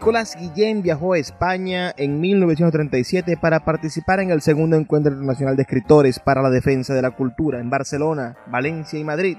Nicolás 0.00 0.34
Guillén 0.34 0.80
viajó 0.80 1.12
a 1.12 1.18
España 1.18 1.92
en 1.94 2.22
1937 2.22 3.36
para 3.36 3.66
participar 3.66 4.20
en 4.20 4.30
el 4.30 4.40
segundo 4.40 4.78
encuentro 4.78 5.12
internacional 5.12 5.56
de 5.56 5.62
escritores 5.62 6.18
para 6.18 6.40
la 6.40 6.48
defensa 6.48 6.94
de 6.94 7.02
la 7.02 7.10
cultura 7.10 7.60
en 7.60 7.68
Barcelona, 7.68 8.34
Valencia 8.46 8.98
y 8.98 9.04
Madrid. 9.04 9.36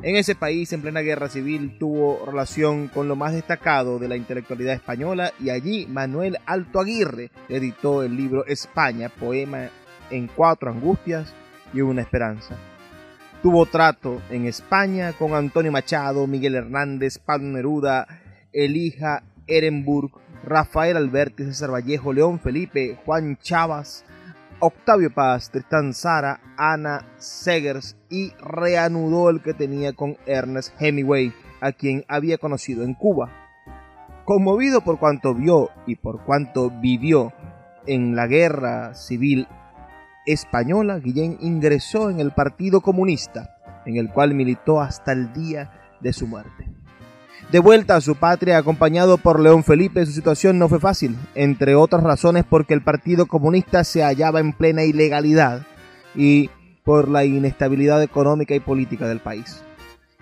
En 0.00 0.14
ese 0.14 0.36
país, 0.36 0.72
en 0.72 0.82
plena 0.82 1.00
guerra 1.00 1.28
civil, 1.28 1.78
tuvo 1.80 2.24
relación 2.24 2.86
con 2.86 3.08
lo 3.08 3.16
más 3.16 3.32
destacado 3.32 3.98
de 3.98 4.06
la 4.06 4.14
intelectualidad 4.14 4.74
española 4.74 5.32
y 5.40 5.50
allí 5.50 5.88
Manuel 5.88 6.38
Alto 6.46 6.78
Aguirre 6.78 7.32
editó 7.48 8.04
el 8.04 8.16
libro 8.16 8.46
España, 8.46 9.08
poema 9.08 9.68
en 10.10 10.28
cuatro 10.28 10.70
angustias 10.70 11.34
y 11.74 11.80
una 11.80 12.02
esperanza. 12.02 12.54
Tuvo 13.42 13.66
trato 13.66 14.22
en 14.30 14.46
España 14.46 15.12
con 15.12 15.34
Antonio 15.34 15.72
Machado, 15.72 16.28
Miguel 16.28 16.54
Hernández, 16.54 17.18
Pablo 17.18 17.48
Neruda, 17.48 18.06
Elija 18.52 19.24
Ehrenburg, 19.48 20.12
Rafael 20.44 20.96
Alberti, 20.96 21.44
César 21.44 21.72
Vallejo, 21.72 22.12
León 22.12 22.38
Felipe, 22.38 22.98
Juan 23.04 23.36
Chavas, 23.38 24.04
Octavio 24.60 25.12
Paz, 25.12 25.50
Tristan 25.50 25.94
Sara, 25.94 26.40
Ana 26.56 27.06
Segers 27.16 27.96
y 28.08 28.32
reanudó 28.40 29.30
el 29.30 29.42
que 29.42 29.54
tenía 29.54 29.92
con 29.92 30.16
Ernest 30.26 30.74
Hemingway, 30.80 31.32
a 31.60 31.72
quien 31.72 32.04
había 32.08 32.38
conocido 32.38 32.84
en 32.84 32.94
Cuba. 32.94 33.30
Conmovido 34.24 34.82
por 34.82 34.98
cuanto 34.98 35.34
vio 35.34 35.70
y 35.86 35.96
por 35.96 36.24
cuanto 36.24 36.70
vivió 36.70 37.32
en 37.86 38.14
la 38.14 38.26
guerra 38.26 38.94
civil 38.94 39.48
española, 40.26 40.98
Guillén 40.98 41.38
ingresó 41.40 42.10
en 42.10 42.20
el 42.20 42.32
Partido 42.32 42.80
Comunista, 42.80 43.56
en 43.86 43.96
el 43.96 44.10
cual 44.10 44.34
militó 44.34 44.80
hasta 44.80 45.12
el 45.12 45.32
día 45.32 45.96
de 46.00 46.12
su 46.12 46.26
muerte. 46.26 46.67
De 47.50 47.60
vuelta 47.60 47.96
a 47.96 48.02
su 48.02 48.14
patria, 48.14 48.58
acompañado 48.58 49.16
por 49.16 49.40
León 49.40 49.64
Felipe, 49.64 50.04
su 50.04 50.12
situación 50.12 50.58
no 50.58 50.68
fue 50.68 50.80
fácil, 50.80 51.16
entre 51.34 51.74
otras 51.74 52.02
razones 52.02 52.44
porque 52.44 52.74
el 52.74 52.82
Partido 52.82 53.24
Comunista 53.24 53.84
se 53.84 54.02
hallaba 54.02 54.40
en 54.40 54.52
plena 54.52 54.84
ilegalidad 54.84 55.62
y 56.14 56.50
por 56.84 57.08
la 57.08 57.24
inestabilidad 57.24 58.02
económica 58.02 58.54
y 58.54 58.60
política 58.60 59.08
del 59.08 59.20
país. 59.20 59.62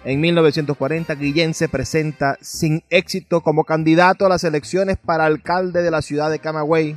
En 0.04 0.20
1940, 0.20 1.16
Guillén 1.16 1.52
se 1.52 1.68
presenta 1.68 2.38
sin 2.40 2.84
éxito 2.90 3.40
como 3.40 3.64
candidato 3.64 4.24
a 4.24 4.28
las 4.28 4.44
elecciones 4.44 4.96
para 4.96 5.24
alcalde 5.24 5.82
de 5.82 5.90
la 5.90 6.02
ciudad 6.02 6.30
de 6.30 6.38
Camagüey 6.38 6.96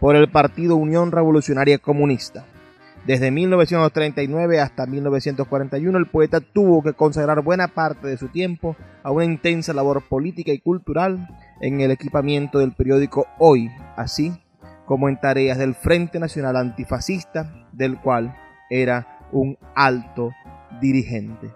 por 0.00 0.16
el 0.16 0.30
Partido 0.30 0.76
Unión 0.76 1.12
Revolucionaria 1.12 1.76
Comunista. 1.76 2.46
Desde 3.06 3.30
1939 3.30 4.60
hasta 4.60 4.84
1941 4.84 5.96
el 5.96 6.06
poeta 6.06 6.40
tuvo 6.40 6.82
que 6.82 6.92
consagrar 6.92 7.40
buena 7.40 7.68
parte 7.68 8.08
de 8.08 8.16
su 8.16 8.28
tiempo 8.28 8.74
a 9.04 9.12
una 9.12 9.24
intensa 9.24 9.72
labor 9.72 10.02
política 10.08 10.50
y 10.50 10.58
cultural 10.58 11.28
en 11.60 11.80
el 11.80 11.92
equipamiento 11.92 12.58
del 12.58 12.72
periódico 12.72 13.28
Hoy, 13.38 13.70
así 13.96 14.32
como 14.86 15.08
en 15.08 15.20
tareas 15.20 15.56
del 15.56 15.76
Frente 15.76 16.18
Nacional 16.18 16.56
Antifascista, 16.56 17.68
del 17.72 17.96
cual 18.00 18.36
era 18.70 19.20
un 19.30 19.56
alto 19.76 20.32
dirigente. 20.80 21.52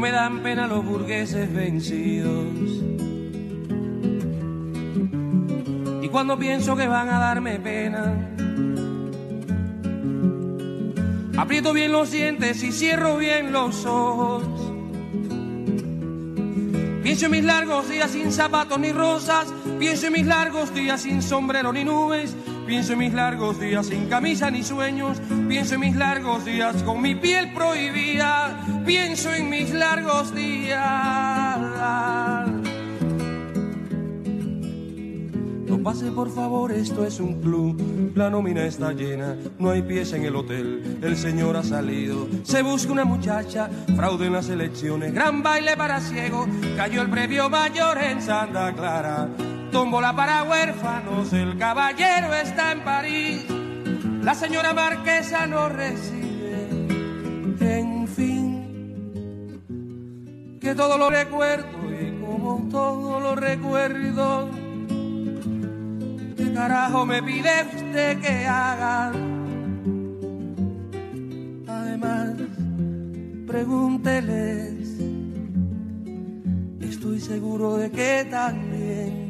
Me 0.00 0.10
dan 0.10 0.42
pena 0.42 0.66
los 0.66 0.84
burgueses 0.84 1.52
vencidos. 1.52 2.46
Y 6.02 6.08
cuando 6.08 6.38
pienso 6.38 6.74
que 6.74 6.86
van 6.88 7.10
a 7.10 7.18
darme 7.18 7.60
pena, 7.60 8.14
aprieto 11.36 11.74
bien 11.74 11.92
los 11.92 12.10
dientes 12.10 12.62
y 12.62 12.72
cierro 12.72 13.18
bien 13.18 13.52
los 13.52 13.84
ojos. 13.84 14.42
Pienso 17.02 17.26
en 17.26 17.32
mis 17.32 17.44
largos 17.44 17.88
días 17.90 18.10
sin 18.10 18.32
zapatos 18.32 18.78
ni 18.78 18.92
rosas, 18.92 19.52
pienso 19.78 20.06
en 20.06 20.14
mis 20.14 20.26
largos 20.26 20.72
días 20.74 21.02
sin 21.02 21.22
sombrero 21.22 21.72
ni 21.74 21.84
nubes, 21.84 22.34
Pienso 22.70 22.92
en 22.92 23.00
mis 23.00 23.12
largos 23.12 23.58
días 23.58 23.86
sin 23.86 24.06
camisa 24.06 24.48
ni 24.48 24.62
sueños, 24.62 25.20
pienso 25.48 25.74
en 25.74 25.80
mis 25.80 25.96
largos 25.96 26.44
días 26.44 26.84
con 26.84 27.02
mi 27.02 27.16
piel 27.16 27.52
prohibida, 27.52 28.64
pienso 28.86 29.34
en 29.34 29.50
mis 29.50 29.74
largos 29.74 30.32
días. 30.32 30.78
No 35.66 35.82
pase 35.82 36.12
por 36.12 36.32
favor, 36.32 36.70
esto 36.70 37.04
es 37.04 37.18
un 37.18 37.40
club. 37.40 38.12
La 38.14 38.30
nómina 38.30 38.64
está 38.64 38.92
llena, 38.92 39.34
no 39.58 39.70
hay 39.70 39.82
pies 39.82 40.12
en 40.12 40.24
el 40.26 40.36
hotel. 40.36 40.98
El 41.02 41.16
señor 41.16 41.56
ha 41.56 41.64
salido, 41.64 42.28
se 42.44 42.62
busca 42.62 42.92
una 42.92 43.04
muchacha. 43.04 43.68
Fraude 43.96 44.26
en 44.26 44.34
las 44.34 44.48
elecciones, 44.48 45.12
gran 45.12 45.42
baile 45.42 45.76
para 45.76 46.00
ciego. 46.00 46.46
Cayó 46.76 47.02
el 47.02 47.10
previo 47.10 47.50
mayor 47.50 47.98
en 47.98 48.22
Santa 48.22 48.72
Clara. 48.72 49.28
Tómbola 49.70 50.14
para 50.14 50.42
huérfanos, 50.42 51.32
el 51.32 51.56
caballero 51.56 52.34
está 52.34 52.72
en 52.72 52.80
París. 52.84 53.46
La 54.22 54.34
señora 54.34 54.72
marquesa 54.74 55.46
no 55.46 55.68
recibe. 55.68 56.68
En 57.60 58.08
fin, 58.08 59.58
que 60.60 60.74
todo 60.74 60.98
lo 60.98 61.08
recuerdo 61.10 61.68
y 61.90 62.20
como 62.20 62.68
todo 62.70 63.20
lo 63.20 63.34
recuerdo 63.36 64.50
carajo 66.60 67.06
me 67.06 67.22
pide 67.22 67.64
usted 67.74 68.20
que 68.20 68.46
haga? 68.46 69.12
Además, 71.66 72.34
pregúnteles, 73.46 74.98
estoy 76.80 77.18
seguro 77.18 77.78
de 77.78 77.90
que 77.90 78.26
también 78.30 79.29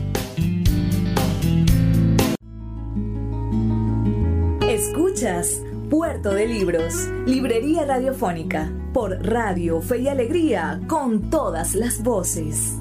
Escuchas 4.68 5.62
Puerto 5.90 6.34
de 6.34 6.48
Libros, 6.48 7.08
Librería 7.26 7.86
Radiofónica, 7.86 8.72
por 8.92 9.12
Radio 9.26 9.82
Fe 9.82 10.02
y 10.02 10.08
Alegría, 10.08 10.82
con 10.88 11.30
todas 11.30 11.76
las 11.76 12.02
voces. 12.02 12.78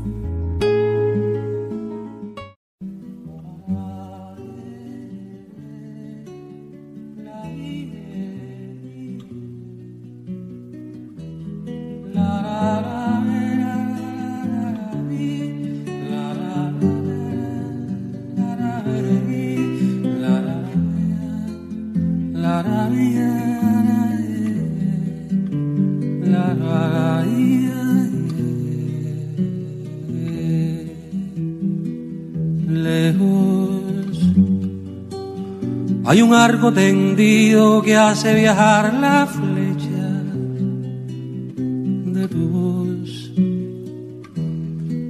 Hay 36.14 36.22
un 36.22 36.32
arco 36.32 36.72
tendido 36.72 37.82
que 37.82 37.96
hace 37.96 38.36
viajar 38.36 38.94
la 38.94 39.26
flecha 39.26 40.22
de 41.56 42.28
tu 42.28 42.48
voz. 42.50 43.32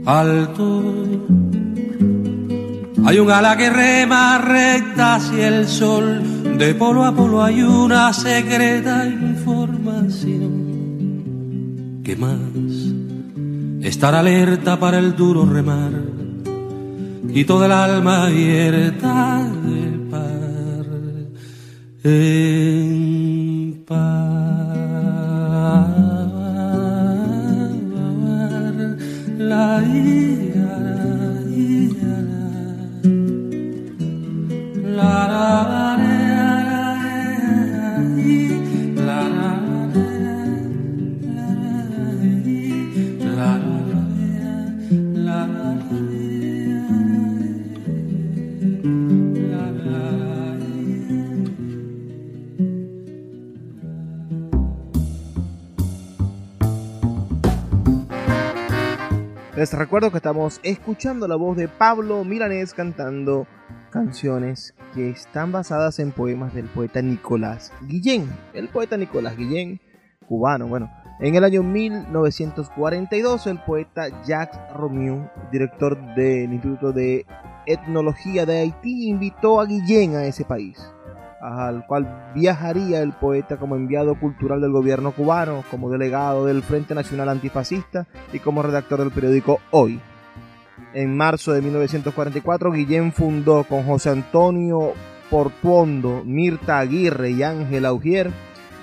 Alto. 0.07 0.83
Hay 3.05 3.19
un 3.19 3.31
ala 3.31 3.55
que 3.55 3.69
rema 3.69 4.39
recta 4.39 5.17
hacia 5.17 5.49
el 5.49 5.69
sol. 5.69 6.23
De 6.57 6.75
polo 6.75 7.05
a 7.05 7.15
polo 7.15 7.43
hay 7.43 7.63
una 7.63 8.11
secreta 8.15 9.07
información. 9.07 10.41
¿Qué 12.03 12.17
más? 12.17 12.39
Estar 13.83 14.15
alerta 14.15 14.81
para 14.81 15.01
el 15.01 15.15
duro 15.15 15.45
remar 15.45 16.15
y 17.35 17.45
toda 17.45 17.67
el 17.67 17.73
alma 17.73 18.27
abierta 18.27 19.51
en 22.05 22.85
la 29.39 29.83
ira, 29.83 30.77
la 34.97 35.27
la 35.33 35.49
la 35.71 36.14
Les 59.57 59.73
recuerdo 59.73 60.11
que 60.11 60.17
estamos 60.17 60.59
escuchando 60.65 61.29
la 61.29 61.37
voz 61.37 61.57
de 61.57 61.69
Pablo 61.69 62.25
Milanés 62.25 62.75
cantando 62.75 63.47
canciones 63.91 64.75
que 64.93 65.11
están 65.11 65.53
basadas 65.53 66.01
en 66.01 66.11
poemas 66.11 66.53
del 66.55 66.65
poeta 66.65 67.01
Nicolás 67.01 67.73
Guillén. 67.83 68.29
El 68.53 68.69
poeta 68.69 68.97
Nicolás 68.97 69.37
Guillén, 69.37 69.81
cubano, 70.27 70.67
bueno. 70.67 70.91
En 71.21 71.37
el 71.37 71.45
año 71.45 71.63
1942, 71.63 73.47
el 73.47 73.61
poeta 73.61 74.25
Jacques 74.25 74.59
Romieu, 74.75 75.31
director 75.53 75.97
del 76.17 76.53
Instituto 76.53 76.91
de 76.91 77.25
Etnología 77.65 78.47
de 78.47 78.59
Haití, 78.59 79.09
invitó 79.09 79.61
a 79.61 79.67
Guillén 79.67 80.17
a 80.17 80.25
ese 80.25 80.45
país 80.45 80.85
al 81.45 81.87
cual 81.87 82.33
viajaría 82.35 83.03
el 83.03 83.13
poeta 83.13 83.59
como 83.59 83.77
enviado 83.77 84.19
cultural 84.19 84.63
del 84.63 84.73
gobierno 84.73 85.13
cubano, 85.13 85.63
como 85.71 85.91
delegado 85.91 86.47
del 86.47 86.63
Frente 86.63 86.95
Nacional 86.95 87.29
Antifascista 87.29 88.07
y 88.33 88.39
como 88.39 88.63
redactor 88.63 89.01
del 89.01 89.11
periódico 89.11 89.61
Hoy. 89.71 90.01
En 90.95 91.15
marzo 91.15 91.53
de 91.53 91.61
1944, 91.61 92.73
Guillén 92.73 93.13
fundó 93.13 93.65
con 93.65 93.85
José 93.85 94.11
Antonio 94.11 94.95
Portuondo, 95.29 96.23
Mirta 96.25 96.79
Aguirre 96.79 97.31
y 97.31 97.43
Ángel 97.43 97.85
Augier 97.85 98.31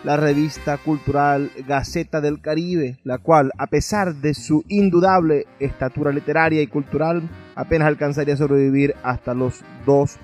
la 0.04 0.18
revista 0.18 0.78
cultural 0.78 1.52
Gaceta 1.68 2.22
del 2.22 2.42
Caribe, 2.42 2.98
la 3.04 3.20
cual, 3.20 3.52
a 3.58 3.68
pesar 3.68 4.16
de 4.16 4.34
su 4.34 4.64
indudable 4.68 5.46
estatura 5.60 6.12
literaria 6.12 6.62
y 6.62 6.68
cultural, 6.68 7.22
apenas 7.56 7.88
alcanzaría 7.88 8.34
a 8.34 8.38
sobrevivir 8.38 8.96
hasta 9.04 9.36
los 9.36 9.62
dos 9.86 10.18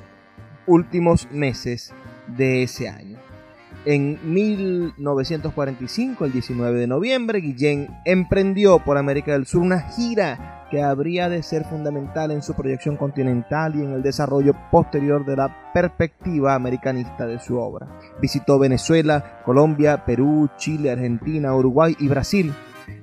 últimos 0.66 1.28
meses 1.32 1.94
de 2.28 2.64
ese 2.64 2.90
año. 2.90 3.18
En 3.86 4.20
1945, 4.34 6.26
el 6.26 6.34
19 6.34 6.80
de 6.80 6.88
noviembre, 6.88 7.40
Guillén 7.40 7.88
emprendió 8.04 8.80
por 8.80 8.98
América 8.98 9.32
del 9.32 9.46
Sur 9.46 9.62
una 9.62 9.80
gira 9.80 10.66
que 10.70 10.84
habría 10.84 11.30
de 11.30 11.42
ser 11.42 11.64
fundamental 11.64 12.32
en 12.32 12.42
su 12.42 12.54
proyección 12.54 12.98
continental 12.98 13.76
y 13.76 13.84
en 13.84 13.94
el 13.94 14.04
desarrollo 14.04 14.54
posterior 14.72 15.26
de 15.26 15.38
la 15.38 15.72
perspectiva 15.74 16.54
americanista 16.54 17.26
de 17.26 17.40
su 17.40 17.58
obra. 17.58 17.88
Visitó 18.22 18.60
Venezuela, 18.60 19.42
Colombia, 19.46 20.04
Perú, 20.06 20.50
Chile, 20.58 20.92
Argentina, 20.92 21.56
Uruguay 21.56 21.96
y 22.00 22.10
Brasil. 22.10 22.54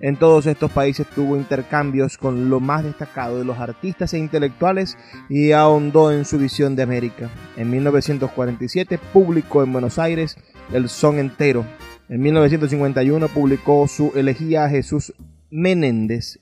En 0.00 0.16
todos 0.16 0.46
estos 0.46 0.70
países 0.70 1.06
tuvo 1.14 1.36
intercambios 1.36 2.18
con 2.18 2.50
lo 2.50 2.60
más 2.60 2.84
destacado 2.84 3.38
de 3.38 3.44
los 3.44 3.58
artistas 3.58 4.12
e 4.12 4.18
intelectuales 4.18 4.98
y 5.28 5.52
ahondó 5.52 6.12
en 6.12 6.24
su 6.24 6.38
visión 6.38 6.76
de 6.76 6.82
América. 6.82 7.30
En 7.56 7.70
1947 7.70 8.98
publicó 9.12 9.62
en 9.62 9.72
Buenos 9.72 9.98
Aires 9.98 10.36
El 10.72 10.88
Son 10.88 11.18
Entero. 11.18 11.64
En 12.08 12.20
1951 12.20 13.28
publicó 13.28 13.88
su 13.88 14.12
elegía 14.14 14.64
a 14.64 14.68
Jesús 14.68 15.14
Menéndez 15.50 16.38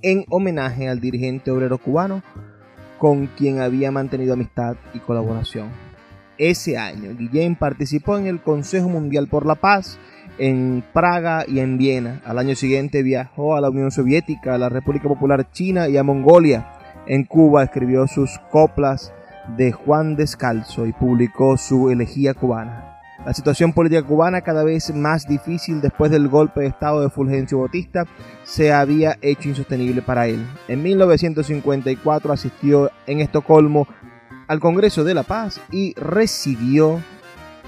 en 0.00 0.24
homenaje 0.30 0.88
al 0.88 1.00
dirigente 1.00 1.50
obrero 1.50 1.78
cubano 1.78 2.22
con 2.98 3.26
quien 3.26 3.60
había 3.60 3.90
mantenido 3.90 4.34
amistad 4.34 4.76
y 4.94 4.98
colaboración. 4.98 5.68
Ese 6.38 6.78
año, 6.78 7.14
Guillén 7.16 7.54
participó 7.54 8.18
en 8.18 8.26
el 8.26 8.40
Consejo 8.40 8.88
Mundial 8.88 9.28
por 9.28 9.46
la 9.46 9.54
Paz 9.54 9.98
en 10.38 10.84
Praga 10.92 11.44
y 11.46 11.60
en 11.60 11.78
Viena. 11.78 12.20
Al 12.24 12.38
año 12.38 12.54
siguiente 12.54 13.02
viajó 13.02 13.56
a 13.56 13.60
la 13.60 13.70
Unión 13.70 13.90
Soviética, 13.90 14.54
a 14.54 14.58
la 14.58 14.68
República 14.68 15.08
Popular 15.08 15.50
China 15.52 15.88
y 15.88 15.96
a 15.96 16.02
Mongolia. 16.02 16.72
En 17.06 17.24
Cuba 17.24 17.64
escribió 17.64 18.06
sus 18.06 18.38
coplas 18.50 19.12
de 19.56 19.72
Juan 19.72 20.16
Descalzo 20.16 20.86
y 20.86 20.92
publicó 20.92 21.56
su 21.56 21.90
elegía 21.90 22.34
cubana. 22.34 22.90
La 23.24 23.32
situación 23.32 23.72
política 23.72 24.02
cubana, 24.02 24.42
cada 24.42 24.64
vez 24.64 24.94
más 24.94 25.26
difícil 25.26 25.80
después 25.80 26.10
del 26.10 26.28
golpe 26.28 26.60
de 26.60 26.66
Estado 26.66 27.00
de 27.00 27.08
Fulgencio 27.08 27.60
Bautista, 27.60 28.04
se 28.42 28.72
había 28.72 29.16
hecho 29.22 29.48
insostenible 29.48 30.02
para 30.02 30.26
él. 30.26 30.44
En 30.68 30.82
1954 30.82 32.32
asistió 32.32 32.90
en 33.06 33.20
Estocolmo 33.20 33.86
al 34.46 34.60
Congreso 34.60 35.04
de 35.04 35.14
la 35.14 35.22
Paz 35.22 35.58
y 35.70 35.94
recibió 35.94 37.00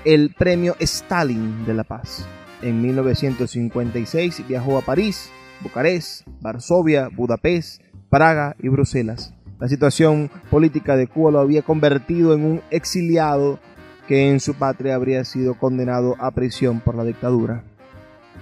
el 0.05 0.35
premio 0.35 0.76
Stalin 0.79 1.64
de 1.64 1.74
la 1.74 1.85
Paz. 1.85 2.26
En 2.62 2.81
1956 2.81 4.45
viajó 4.49 4.79
a 4.79 4.83
París, 4.83 5.31
Bucarest, 5.62 6.27
Varsovia, 6.40 7.09
Budapest, 7.14 7.83
Praga 8.09 8.57
y 8.59 8.69
Bruselas. 8.69 9.35
La 9.59 9.69
situación 9.69 10.31
política 10.51 10.97
de 10.97 11.07
Cuba 11.07 11.31
lo 11.31 11.40
había 11.40 11.62
convertido 11.62 12.35
en 12.35 12.45
un 12.45 12.62
exiliado 12.71 13.59
que 14.07 14.31
en 14.31 14.40
su 14.40 14.55
patria 14.55 14.95
habría 14.95 15.25
sido 15.25 15.55
condenado 15.59 16.14
a 16.19 16.31
prisión 16.31 16.81
por 16.81 16.95
la 16.95 17.05
dictadura. 17.05 17.64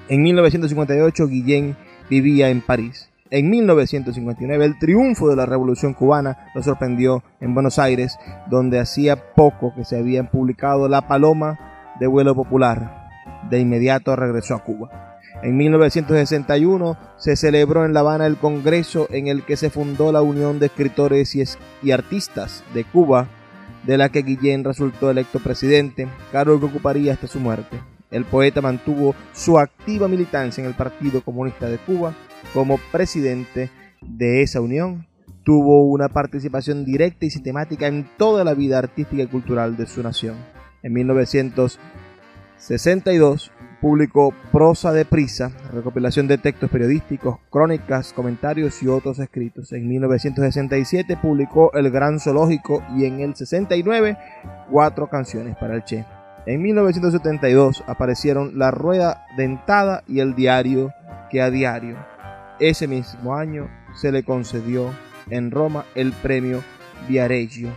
En 0.09 0.23
1958 0.23 1.27
Guillén 1.29 1.77
vivía 2.11 2.51
en 2.51 2.61
París. 2.61 3.11
En 3.31 3.49
1959 3.51 4.65
el 4.65 4.79
triunfo 4.79 5.29
de 5.29 5.37
la 5.37 5.47
Revolución 5.47 5.95
cubana 5.95 6.51
lo 6.55 6.63
sorprendió 6.63 7.25
en 7.41 7.55
Buenos 7.55 7.79
Aires, 7.79 8.19
donde 8.49 8.79
hacía 8.79 9.35
poco 9.35 9.75
que 9.75 9.85
se 9.85 9.99
habían 9.99 10.31
publicado 10.31 10.89
La 10.89 11.09
Paloma 11.09 11.95
de 11.99 12.07
vuelo 12.07 12.35
popular. 12.35 13.04
De 13.51 13.61
inmediato 13.61 14.17
regresó 14.17 14.55
a 14.55 14.65
Cuba. 14.65 15.15
En 15.43 15.57
1961 15.57 16.97
se 17.17 17.37
celebró 17.37 17.85
en 17.85 17.93
La 17.93 18.01
Habana 18.01 18.27
el 18.27 18.37
Congreso 18.37 19.09
en 19.11 19.27
el 19.27 19.45
que 19.45 19.57
se 19.57 19.69
fundó 19.69 20.13
la 20.13 20.23
Unión 20.23 20.59
de 20.59 20.67
Escritores 20.67 21.37
y, 21.83 21.91
Artistas 21.91 22.65
de 22.73 22.85
Cuba, 22.85 23.29
de 23.85 23.99
la 23.99 24.09
que 24.09 24.23
Guillén 24.23 24.65
resultó 24.65 25.11
electo 25.11 25.41
presidente, 25.41 26.09
cargo 26.33 26.59
que 26.59 26.67
ocuparía 26.67 27.13
hasta 27.13 27.27
su 27.27 27.41
muerte. 27.41 27.79
El 28.11 28.25
poeta 28.25 28.63
mantuvo 28.63 29.15
su 29.33 29.59
activa 29.59 30.09
militancia 30.09 30.63
en 30.63 30.69
el 30.69 30.75
Partido 30.75 31.21
Comunista 31.23 31.69
de 31.69 31.79
Cuba 31.79 32.15
como 32.55 32.79
presidente 32.93 33.71
de 34.01 34.43
esa 34.43 34.61
unión. 34.61 35.07
Tuvo 35.43 35.85
una 35.85 36.09
participación 36.09 36.85
directa 36.85 37.27
y 37.27 37.31
sistemática 37.31 37.87
en 37.87 38.09
toda 38.17 38.45
la 38.45 38.55
vida 38.55 38.79
artística 38.79 39.23
y 39.23 39.27
cultural 39.27 39.77
de 39.77 39.87
su 39.87 40.03
nación. 40.03 40.37
En 40.83 40.95
1962 42.65 43.53
publicó 43.83 44.33
Prosa 44.51 44.91
de 44.91 45.05
Prisa, 45.05 45.53
recopilación 45.71 46.27
de 46.27 46.39
textos 46.39 46.71
periodísticos, 46.71 47.37
crónicas, 47.51 48.15
comentarios 48.15 48.83
y 48.83 48.89
otros 48.89 49.19
escritos. 49.19 49.71
En 49.73 49.87
1967 49.87 51.19
publicó 51.21 51.75
El 51.75 51.91
Gran 51.91 52.19
Zoológico 52.19 52.83
y 52.97 53.05
en 53.05 53.21
el 53.21 53.37
69 53.37 54.17
cuatro 54.71 55.11
canciones 55.11 55.57
para 55.57 55.75
el 55.75 55.85
Che. 55.85 56.07
En 56.47 56.63
1972 56.63 57.85
aparecieron 57.87 58.59
La 58.59 58.71
Rueda 58.71 59.27
Dentada 59.37 60.03
y 60.09 60.21
El 60.21 60.35
Diario 60.35 60.91
que 61.31 61.43
a 61.43 61.51
diario. 61.51 61.99
Ese 62.61 62.89
mismo 62.89 63.35
año 63.35 63.69
se 63.95 64.11
le 64.11 64.23
concedió 64.23 64.91
en 65.29 65.51
Roma 65.51 65.85
el 65.95 66.13
premio 66.13 66.63
Viareggio 67.09 67.69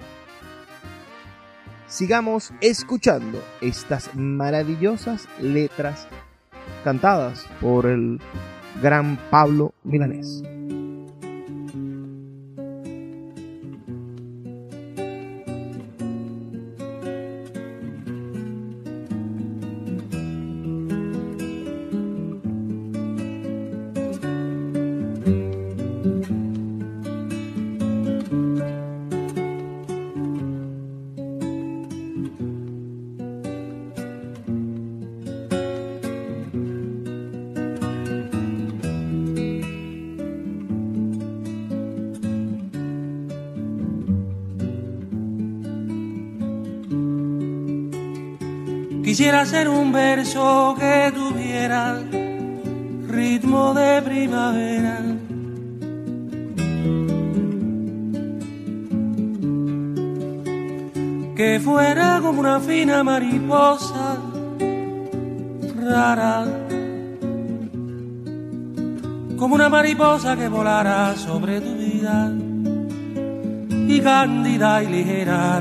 sigamos 1.87 2.53
escuchando 2.61 3.41
estas 3.61 4.13
maravillosas 4.15 5.27
letras 5.41 6.07
cantadas 6.83 7.45
por 7.61 7.85
el 7.85 8.19
gran 8.81 9.17
Pablo 9.29 9.73
Milanés. 9.83 10.43
Quisiera 49.17 49.47
ser 49.47 49.67
un 49.67 49.91
verso 49.91 50.75
que 50.77 51.11
tuviera 51.11 51.99
ritmo 53.07 53.73
de 53.73 54.01
primavera. 54.03 54.99
Que 61.35 61.59
fuera 61.59 62.19
como 62.21 62.41
una 62.41 62.59
fina 62.59 63.03
mariposa 63.03 64.17
rara. 65.81 66.45
Como 69.35 69.55
una 69.55 69.67
mariposa 69.67 70.37
que 70.37 70.47
volara 70.47 71.15
sobre 71.15 71.59
tu 71.59 71.73
vida 71.73 72.31
y 73.87 73.99
cándida 73.99 74.83
y 74.83 74.87
ligera 74.89 75.59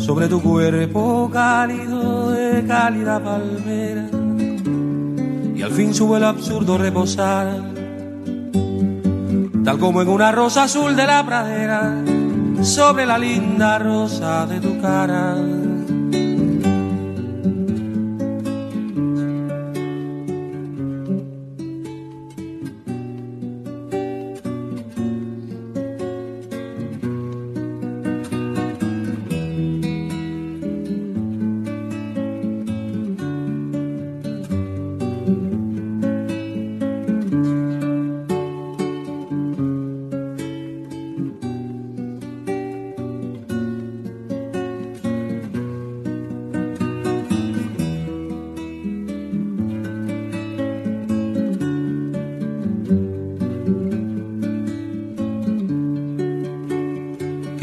sobre 0.00 0.28
tu 0.28 0.40
cuerpo 0.40 1.30
cálido 1.32 2.30
de 2.30 2.64
cálida 2.66 3.22
palmera. 3.22 4.06
Y 5.54 5.62
al 5.62 5.70
fin 5.72 5.94
sube 5.94 6.16
el 6.16 6.24
absurdo 6.24 6.78
reposar. 6.78 7.62
Tal 9.64 9.78
como 9.78 10.00
en 10.00 10.08
una 10.08 10.32
rosa 10.32 10.64
azul 10.64 10.96
de 10.96 11.06
la 11.06 11.24
pradera 11.24 12.02
sobre 12.62 13.04
la 13.06 13.18
linda 13.18 13.78
rosa 13.78 14.46
de 14.46 14.58
tu 14.60 14.80
cara 14.80 15.36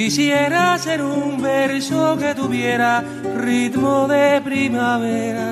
Quisiera 0.08 0.78
ser 0.78 1.02
un 1.02 1.42
verso 1.42 2.16
que 2.18 2.34
tuviera 2.34 3.04
ritmo 3.36 4.08
de 4.08 4.40
primavera. 4.40 5.50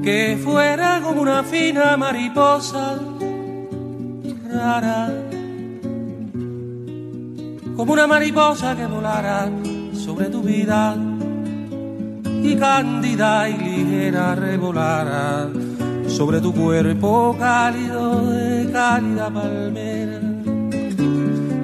que 0.00 0.38
fuera 0.44 1.00
como 1.02 1.22
una 1.22 1.42
fina 1.42 1.96
mariposa 1.96 3.00
rara, 4.48 5.10
como 7.76 7.92
una 7.92 8.06
mariposa 8.06 8.76
que 8.76 8.86
volara 8.86 9.50
sobre 9.92 10.26
tu 10.26 10.40
vida 10.40 10.96
y 12.44 12.54
cándida 12.54 13.48
y 13.48 13.56
ligera 13.56 14.36
revolara 14.36 15.48
sobre 16.20 16.42
tu 16.42 16.52
cuerpo 16.52 17.34
cálido 17.38 18.26
de 18.26 18.70
cálida 18.70 19.30
palmera 19.30 20.20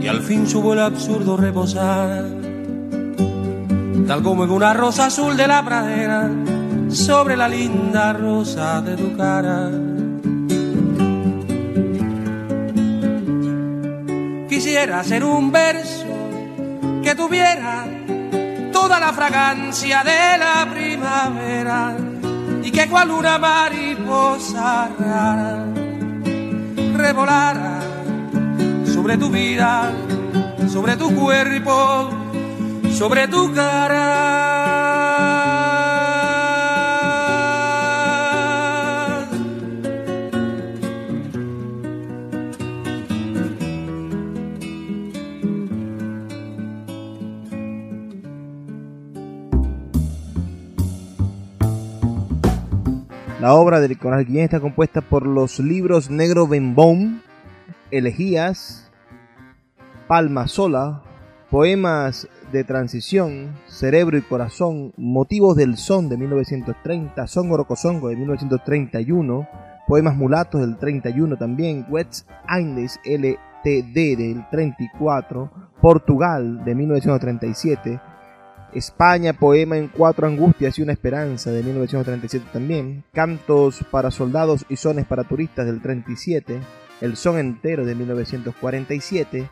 y 0.00 0.09
al 0.09 0.22
fin 0.22 0.46
subo 0.46 0.72
el 0.72 0.80
absurdo 0.80 1.36
reposar 1.36 2.24
tal 4.09 4.22
como 4.22 4.44
en 4.44 4.50
una 4.50 4.72
rosa 4.72 5.09
azul 5.09 5.36
de 5.36 5.46
la 5.46 5.62
pradera 5.62 6.30
sobre 6.88 7.36
la 7.36 7.46
linda 7.50 8.14
rosa 8.14 8.80
de 8.80 8.96
tu 8.96 9.14
cara. 9.14 9.70
Quisiera 14.48 15.04
ser 15.04 15.22
un 15.22 15.52
verso 15.52 16.07
que 17.04 17.14
tuviera 17.14 17.84
toda 18.72 18.98
la 19.00 19.12
fragancia 19.12 20.02
de 20.02 20.38
la 20.38 20.66
primavera 20.72 21.94
y 22.64 22.70
que 22.70 22.88
cual 22.88 23.11
una 23.11 23.36
mariposa 24.07 24.88
rara 24.98 25.64
revolara 26.96 27.80
sobre 28.86 29.16
tu 29.16 29.28
vida, 29.30 29.92
sobre 30.68 30.96
tu 30.96 31.14
cuerpo, 31.14 32.11
sobre 32.90 33.26
tu 33.28 33.52
cara. 33.52 34.55
La 53.41 53.53
obra 53.53 53.80
de 53.80 53.89
Nicolás 53.91 54.24
Guillén 54.24 54.45
está 54.45 54.61
compuesta 54.61 55.03
por 55.03 55.26
los 55.26 55.61
libros 55.61 56.09
Negro 56.09 56.49
Bembón, 56.49 57.20
Elegías, 57.91 58.91
Palma 60.09 60.49
Sola, 60.49 61.03
Poemas 61.51 62.28
de 62.51 62.64
Transición, 62.64 63.55
Cerebro 63.66 64.16
y 64.16 64.22
Corazón, 64.22 64.95
Motivos 64.97 65.55
del 65.55 65.76
Son 65.76 66.09
de 66.09 66.16
1930, 66.16 67.26
Son 67.26 67.53
Orocosongo 67.53 68.09
de 68.09 68.16
1931, 68.16 69.47
Poemas 69.87 70.16
Mulatos 70.16 70.62
del 70.62 70.78
31 70.78 71.37
también, 71.37 71.84
Wets 71.91 72.26
Aindes 72.49 72.99
LTD 73.05 74.16
del 74.16 74.47
34, 74.51 75.51
Portugal 75.82 76.64
de 76.64 76.74
1937, 76.74 78.01
España, 78.73 79.33
poema 79.33 79.79
en 79.79 79.89
cuatro 79.89 80.27
angustias 80.27 80.79
y 80.79 80.83
una 80.83 80.93
esperanza 80.93 81.51
de 81.51 81.62
1937 81.62 82.47
también, 82.53 83.05
Cantos 83.12 83.85
para 83.91 84.11
soldados 84.11 84.67
y 84.69 84.77
sones 84.77 85.07
para 85.07 85.25
turistas 85.25 85.67
del 85.67 85.81
37, 85.81 86.61
El 87.01 87.17
son 87.17 87.39
entero 87.39 87.87
de 87.87 87.95
1947, 87.95 89.49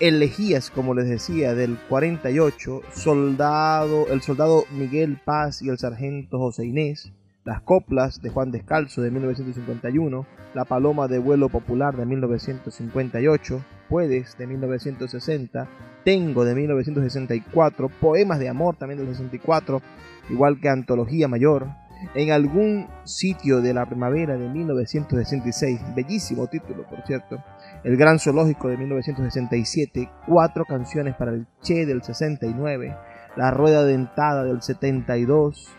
Elegías, 0.00 0.70
como 0.70 0.92
les 0.92 1.08
decía, 1.08 1.54
del 1.54 1.78
48, 1.88 2.82
Soldado, 2.92 4.06
El 4.08 4.22
soldado 4.22 4.64
Miguel 4.72 5.20
Paz 5.24 5.62
y 5.62 5.68
el 5.68 5.78
sargento 5.78 6.38
José 6.38 6.66
Inés, 6.66 7.12
Las 7.44 7.62
coplas 7.62 8.20
de 8.20 8.30
Juan 8.30 8.50
Descalzo 8.50 9.02
de 9.02 9.12
1951, 9.12 10.26
La 10.52 10.64
paloma 10.64 11.06
de 11.06 11.18
vuelo 11.18 11.48
popular 11.48 11.96
de 11.96 12.06
1958, 12.06 13.64
Puedes 13.88 14.36
de 14.36 14.46
1960, 14.46 15.68
Tengo 16.04 16.44
de 16.44 16.54
1964, 16.54 17.88
Poemas 17.88 18.38
de 18.38 18.48
Amor 18.48 18.76
también 18.76 18.98
del 18.98 19.08
64, 19.08 19.80
igual 20.28 20.60
que 20.60 20.68
Antología 20.68 21.28
Mayor, 21.28 21.68
En 22.14 22.32
algún 22.32 22.86
sitio 23.04 23.62
de 23.62 23.72
la 23.72 23.86
primavera 23.86 24.36
de 24.36 24.46
1966, 24.50 25.80
bellísimo 25.96 26.46
título 26.48 26.84
por 26.86 27.00
cierto, 27.06 27.42
El 27.82 27.96
Gran 27.96 28.18
Zoológico 28.18 28.68
de 28.68 28.76
1967, 28.76 30.10
Cuatro 30.26 30.66
canciones 30.66 31.14
para 31.14 31.32
el 31.32 31.46
Che 31.62 31.86
del 31.86 32.02
69, 32.02 32.94
La 33.36 33.50
Rueda 33.50 33.84
Dentada 33.84 34.44
del 34.44 34.60
72 34.60 35.72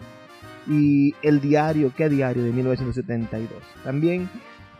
y 0.67 1.13
El 1.21 1.41
Diario, 1.41 1.93
¿qué 1.95 2.09
diario? 2.09 2.43
de 2.43 2.51
1972. 2.51 3.61
También 3.83 4.27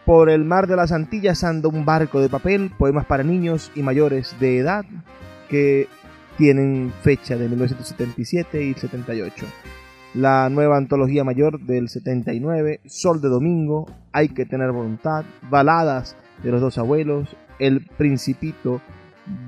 por 0.05 0.31
el 0.31 0.45
mar 0.45 0.65
de 0.65 0.75
las 0.75 0.91
Antillas 0.91 1.43
anda 1.43 1.69
un 1.69 1.85
barco 1.85 2.19
de 2.19 2.29
papel, 2.29 2.71
poemas 2.77 3.05
para 3.05 3.23
niños 3.23 3.71
y 3.75 3.83
mayores 3.83 4.35
de 4.39 4.57
edad 4.57 4.85
que 5.49 5.87
tienen 6.37 6.91
fecha 7.01 7.35
de 7.35 7.47
1977 7.47 8.63
y 8.63 8.73
78. 8.73 9.45
La 10.13 10.49
nueva 10.49 10.77
antología 10.77 11.23
mayor 11.23 11.59
del 11.59 11.89
79, 11.89 12.79
Sol 12.85 13.21
de 13.21 13.29
Domingo, 13.29 13.85
Hay 14.13 14.29
que 14.29 14.45
tener 14.45 14.71
voluntad, 14.71 15.25
Baladas 15.49 16.15
de 16.41 16.51
los 16.51 16.61
dos 16.61 16.77
abuelos, 16.77 17.35
El 17.59 17.85
Principito 17.85 18.81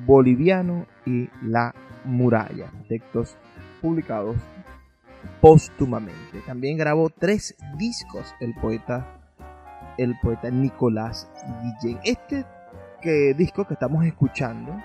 Boliviano 0.05 0.85
y 1.05 1.29
La 1.41 1.73
Muralla, 2.03 2.71
textos 2.89 3.37
publicados 3.81 4.35
póstumamente. 5.41 6.41
También 6.45 6.77
grabó 6.77 7.09
tres 7.09 7.55
discos 7.77 8.33
el 8.39 8.53
poeta 8.55 9.13
el 9.97 10.15
poeta 10.19 10.49
Nicolás 10.49 11.29
Guillén. 11.81 11.99
Este 12.03 12.45
que, 13.01 13.33
disco 13.33 13.65
que 13.65 13.73
estamos 13.73 14.05
escuchando 14.05 14.75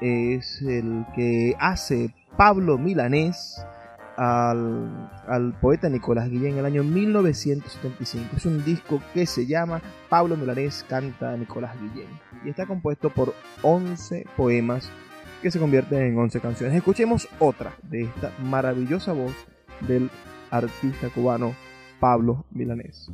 es 0.00 0.62
el 0.62 1.06
que 1.14 1.54
hace 1.58 2.14
Pablo 2.36 2.78
Milanés 2.78 3.64
al, 4.16 5.56
poeta 5.60 5.88
Nicolás 5.88 6.30
Guillén 6.30 6.54
en 6.54 6.58
el 6.58 6.66
año 6.66 6.84
1975. 6.84 8.36
Es 8.36 8.46
un 8.46 8.64
disco 8.64 9.00
que 9.14 9.26
se 9.26 9.46
llama 9.46 9.82
Pablo 10.08 10.36
Milanés 10.36 10.84
canta 10.88 11.32
a 11.32 11.36
Nicolás 11.36 11.74
Guillén 11.80 12.08
y 12.44 12.50
está 12.50 12.66
compuesto 12.66 13.10
por 13.10 13.34
11 13.62 14.26
poemas 14.36 14.90
que 15.42 15.50
se 15.50 15.58
convierten 15.58 16.02
en 16.02 16.18
11 16.18 16.40
canciones. 16.40 16.76
Escuchemos 16.76 17.28
otra 17.38 17.74
de 17.82 18.02
esta 18.02 18.32
maravillosa 18.42 19.12
voz 19.12 19.34
del 19.86 20.10
artista 20.50 21.08
cubano 21.10 21.54
Pablo 22.00 22.44
Milanés. 22.50 23.10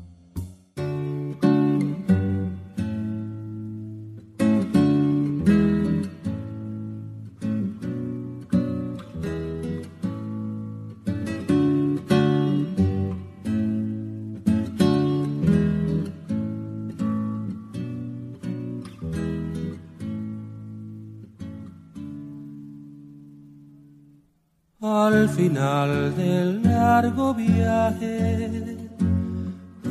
Final 25.37 26.15
del 26.17 26.63
largo 26.63 27.35
viaje, 27.35 28.77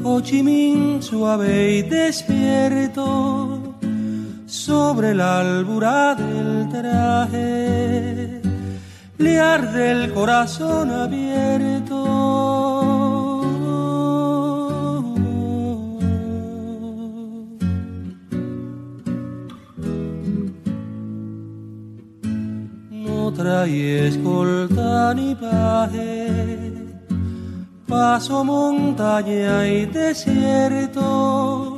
Ho 0.04 0.22
Chi 0.22 0.44
Minh 0.44 1.02
suave 1.02 1.78
y 1.78 1.82
despierto 1.84 3.76
sobre 4.46 5.14
la 5.16 5.40
albura 5.40 6.16
del 6.16 6.70
traje, 6.70 8.42
le 9.18 9.40
arde 9.40 9.92
el 9.92 10.14
corazón 10.14 10.92
abierto. 10.92 11.91
Trae 23.62 24.08
escolta 24.08 25.14
ni 25.14 25.36
paje, 25.36 26.28
paso 27.88 28.44
montaña 28.44 29.68
y 29.68 29.86
desierto 29.86 31.78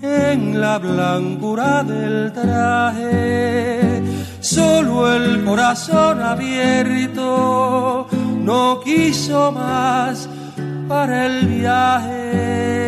en 0.00 0.60
la 0.60 0.78
blancura 0.78 1.82
del 1.82 2.32
traje. 2.32 4.00
Solo 4.38 5.12
el 5.12 5.44
corazón 5.44 6.22
abierto 6.22 8.06
no 8.40 8.80
quiso 8.84 9.50
más 9.50 10.28
para 10.86 11.26
el 11.26 11.48
viaje. 11.48 12.87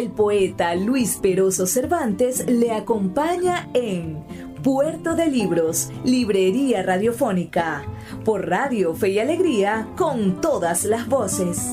El 0.00 0.12
poeta 0.12 0.74
Luis 0.76 1.18
Peroso 1.20 1.66
Cervantes 1.66 2.46
le 2.48 2.72
acompaña 2.72 3.68
en 3.74 4.24
Puerto 4.62 5.14
de 5.14 5.26
Libros, 5.26 5.90
Librería 6.06 6.82
Radiofónica, 6.82 7.84
por 8.24 8.48
Radio 8.48 8.94
Fe 8.94 9.10
y 9.10 9.18
Alegría, 9.18 9.88
con 9.98 10.40
todas 10.40 10.86
las 10.86 11.06
voces. 11.06 11.68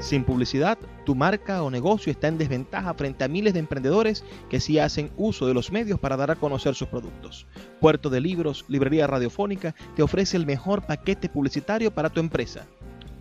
Sin 0.00 0.24
publicidad, 0.24 0.76
tu 1.06 1.14
marca 1.14 1.62
o 1.62 1.70
negocio 1.70 2.10
está 2.10 2.26
en 2.26 2.36
desventaja 2.36 2.94
frente 2.94 3.22
a 3.22 3.28
miles 3.28 3.54
de 3.54 3.60
emprendedores 3.60 4.24
que 4.50 4.58
sí 4.58 4.80
hacen 4.80 5.12
uso 5.16 5.46
de 5.46 5.54
los 5.54 5.70
medios 5.70 6.00
para 6.00 6.16
dar 6.16 6.32
a 6.32 6.36
conocer 6.36 6.74
sus 6.74 6.88
productos. 6.88 7.46
Puerto 7.80 8.10
de 8.10 8.20
Libros, 8.20 8.64
Librería 8.66 9.06
Radiofónica, 9.06 9.72
te 9.94 10.02
ofrece 10.02 10.36
el 10.36 10.46
mejor 10.46 10.84
paquete 10.84 11.28
publicitario 11.28 11.94
para 11.94 12.10
tu 12.10 12.18
empresa. 12.18 12.66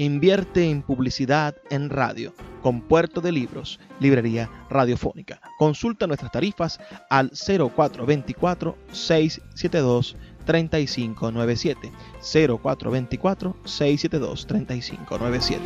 Invierte 0.00 0.70
en 0.70 0.82
publicidad 0.82 1.56
en 1.70 1.90
radio 1.90 2.32
con 2.62 2.82
Puerto 2.82 3.20
de 3.20 3.32
Libros, 3.32 3.80
Librería 3.98 4.48
Radiofónica. 4.70 5.40
Consulta 5.58 6.06
nuestras 6.06 6.30
tarifas 6.30 6.78
al 7.10 7.32
0424 7.32 8.78
672 8.92 10.16
3597 10.44 11.90
0424 12.22 13.56
672 13.64 14.46
3597. 14.46 15.62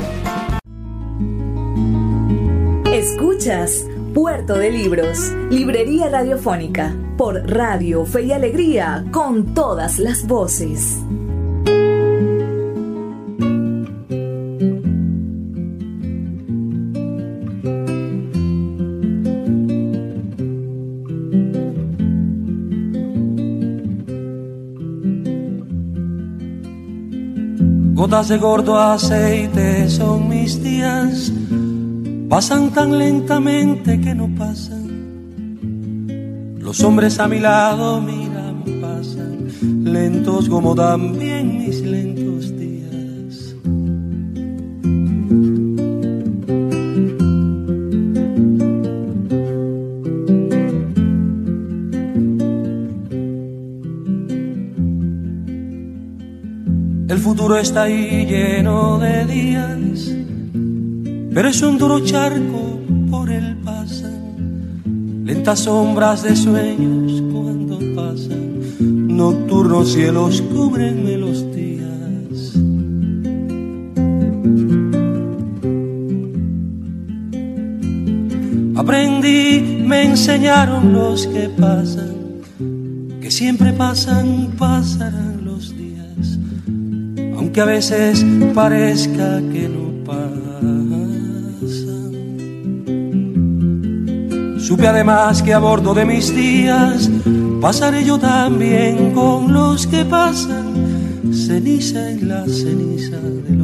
Escuchas 2.90 3.86
Puerto 4.14 4.54
de 4.54 4.70
Libros, 4.70 5.30
Librería 5.50 6.08
Radiofónica, 6.08 6.96
por 7.18 7.34
Radio 7.50 8.06
Fe 8.06 8.22
y 8.22 8.32
Alegría, 8.32 9.04
con 9.10 9.52
todas 9.52 9.98
las 9.98 10.26
voces. 10.26 11.02
Gotas 28.02 28.26
de 28.26 28.36
gordo 28.36 28.76
aceite 28.76 29.88
son 29.88 30.28
mis 30.28 30.60
días, 30.60 31.32
pasan 32.28 32.70
tan 32.70 32.98
lentamente 32.98 34.00
que 34.00 34.12
no 34.12 34.28
pasan. 34.36 34.88
Los 36.58 36.82
hombres 36.82 37.20
a 37.20 37.28
mi 37.28 37.38
lado 37.38 38.00
miran, 38.00 38.64
pasan, 38.80 39.46
lentos 39.84 40.48
como 40.48 40.74
también 40.74 41.58
mis 41.58 41.80
lentos 41.82 42.11
futuro 57.42 57.58
está 57.58 57.82
ahí 57.82 58.24
lleno 58.24 59.00
de 59.00 59.26
días, 59.26 60.14
pero 61.34 61.48
es 61.48 61.60
un 61.60 61.76
duro 61.76 61.98
charco 61.98 62.78
por 63.10 63.28
el 63.30 63.56
pasan, 63.64 65.24
lentas 65.24 65.58
sombras 65.58 66.22
de 66.22 66.36
sueños 66.36 67.20
cuando 67.32 67.80
pasan, 67.96 69.16
nocturnos 69.16 69.92
cielos 69.92 70.40
cubrenme 70.40 71.16
los 71.16 71.44
días. 71.52 72.52
Aprendí, 78.76 79.82
me 79.84 80.04
enseñaron 80.04 80.92
los 80.92 81.26
que 81.26 81.48
pasan, 81.48 82.14
que 83.20 83.32
siempre 83.32 83.72
pasan, 83.72 84.54
pasarán 84.56 85.41
aunque 87.52 87.60
a 87.60 87.66
veces 87.66 88.24
parezca 88.54 89.42
que 89.52 89.68
no 89.68 90.02
pasan. 90.06 90.70
Supe 94.58 94.88
además 94.88 95.42
que 95.42 95.52
a 95.52 95.58
bordo 95.58 95.92
de 95.92 96.06
mis 96.06 96.34
días 96.34 97.10
pasaré 97.60 98.06
yo 98.06 98.18
también 98.18 99.12
con 99.12 99.52
los 99.52 99.86
que 99.86 100.02
pasan, 100.06 101.30
ceniza 101.30 102.12
en 102.12 102.26
la 102.26 102.46
ceniza 102.46 103.18
de 103.20 103.54
los 103.54 103.61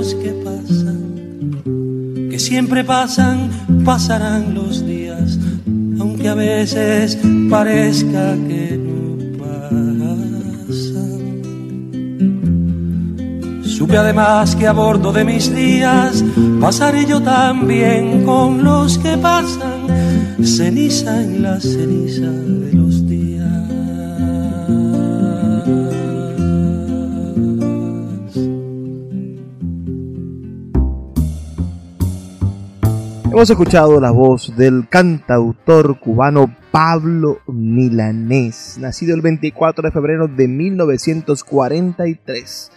que 0.00 0.30
pasan, 0.30 1.60
que 2.30 2.38
siempre 2.38 2.84
pasan, 2.84 3.50
pasarán 3.84 4.54
los 4.54 4.86
días, 4.86 5.38
aunque 6.00 6.28
a 6.28 6.34
veces 6.34 7.18
parezca 7.50 8.34
que 8.48 8.78
no 8.78 9.18
pasan. 9.38 11.20
Supe 13.62 13.98
además 13.98 14.56
que 14.56 14.66
a 14.66 14.72
bordo 14.72 15.12
de 15.12 15.24
mis 15.24 15.54
días 15.54 16.24
pasaré 16.62 17.04
yo 17.04 17.20
también 17.20 18.24
con 18.24 18.64
los 18.64 18.96
que 18.96 19.18
pasan, 19.18 19.86
ceniza 20.42 21.22
en 21.22 21.42
la 21.42 21.60
ceniza 21.60 22.32
Hemos 33.40 33.48
escuchado 33.48 33.98
la 34.02 34.10
voz 34.10 34.54
del 34.54 34.86
cantautor 34.90 35.98
cubano 35.98 36.54
Pablo 36.70 37.38
Milanés, 37.46 38.76
nacido 38.78 39.14
el 39.14 39.22
24 39.22 39.82
de 39.82 39.90
febrero 39.90 40.28
de 40.28 40.46
1943. 40.46 42.70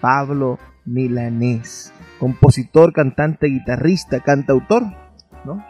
Pablo 0.00 0.60
Milanés, 0.84 1.92
compositor, 2.20 2.92
cantante, 2.92 3.48
guitarrista, 3.48 4.20
cantautor, 4.20 4.84
¿no? 5.44 5.64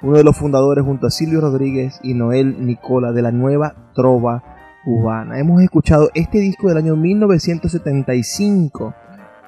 Uno 0.00 0.16
de 0.16 0.24
los 0.24 0.38
fundadores 0.38 0.86
junto 0.86 1.08
a 1.08 1.10
Silvio 1.10 1.42
Rodríguez 1.42 2.00
y 2.02 2.14
Noel 2.14 2.64
Nicola 2.64 3.12
de 3.12 3.20
la 3.20 3.30
nueva 3.30 3.90
trova 3.94 4.42
cubana. 4.86 5.38
Hemos 5.38 5.60
escuchado 5.60 6.08
este 6.14 6.38
disco 6.38 6.68
del 6.68 6.78
año 6.78 6.96
1975, 6.96 8.94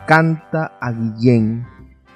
Canta 0.06 0.76
a 0.82 0.92
Guillén. 0.92 1.73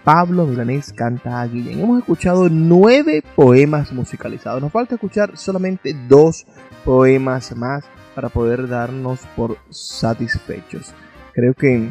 Pablo 0.09 0.47
Milanés 0.47 0.95
canta 0.95 1.43
a 1.43 1.47
Guillén. 1.47 1.81
Hemos 1.81 1.99
escuchado 1.99 2.49
nueve 2.49 3.23
poemas 3.37 3.93
musicalizados. 3.93 4.63
Nos 4.63 4.73
falta 4.73 4.95
escuchar 4.95 5.37
solamente 5.37 5.95
dos 6.09 6.47
poemas 6.83 7.55
más 7.55 7.85
para 8.15 8.31
poder 8.31 8.69
darnos 8.69 9.21
por 9.37 9.59
satisfechos. 9.69 10.95
Creo 11.35 11.53
que 11.53 11.91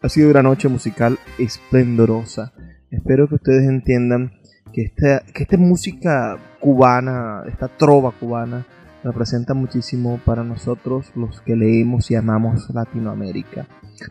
ha 0.00 0.08
sido 0.08 0.30
una 0.30 0.44
noche 0.44 0.68
musical 0.68 1.18
esplendorosa. 1.38 2.52
Espero 2.92 3.26
que 3.26 3.34
ustedes 3.34 3.68
entiendan 3.68 4.34
que 4.72 4.82
esta, 4.82 5.24
que 5.34 5.42
esta 5.42 5.56
música 5.56 6.38
cubana, 6.60 7.42
esta 7.48 7.66
trova 7.66 8.12
cubana, 8.12 8.64
representa 9.02 9.54
muchísimo 9.54 10.20
para 10.24 10.44
nosotros 10.44 11.10
los 11.16 11.40
que 11.40 11.56
leemos 11.56 12.12
y 12.12 12.14
amamos 12.14 12.70
Latinoamérica. 12.72 13.66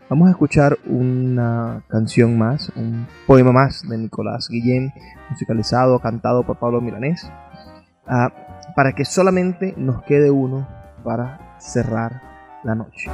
Vamos 0.08 0.28
a 0.28 0.30
escuchar 0.30 0.78
una 0.86 1.82
canción 1.88 2.38
más, 2.38 2.72
un 2.76 3.06
poema 3.26 3.52
más 3.52 3.82
de 3.88 3.98
Nicolás 3.98 4.48
Guillén, 4.48 4.92
musicalizado, 5.30 5.98
cantado 6.00 6.44
por 6.44 6.58
Pablo 6.58 6.80
Milanés, 6.80 7.30
uh, 8.06 8.28
para 8.74 8.92
que 8.92 9.04
solamente 9.04 9.74
nos 9.76 10.02
quede 10.02 10.30
uno 10.30 10.68
para 11.04 11.56
cerrar 11.58 12.22
la 12.64 12.74
noche. 12.74 13.10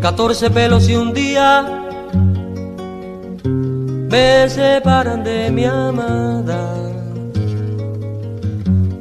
Catorce 0.00 0.50
pelos 0.50 0.88
y 0.88 0.96
un 0.96 1.12
día 1.14 1.82
me 4.10 4.48
separan 4.48 5.24
de 5.24 5.50
mi 5.50 5.64
amada. 5.64 6.74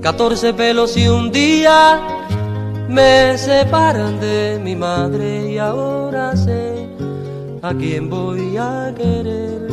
Catorce 0.02 0.54
pelos 0.54 0.98
y 0.98 1.08
un 1.08 1.32
día 1.32 2.23
me 2.94 3.38
separan 3.38 4.20
de 4.20 4.60
mi 4.64 4.76
madre 4.76 5.52
y 5.52 5.58
ahora 5.58 6.38
sé 6.38 6.88
a 7.64 7.74
quién 7.74 8.10
voy 8.10 8.56
a 8.58 8.94
querer 8.96 9.68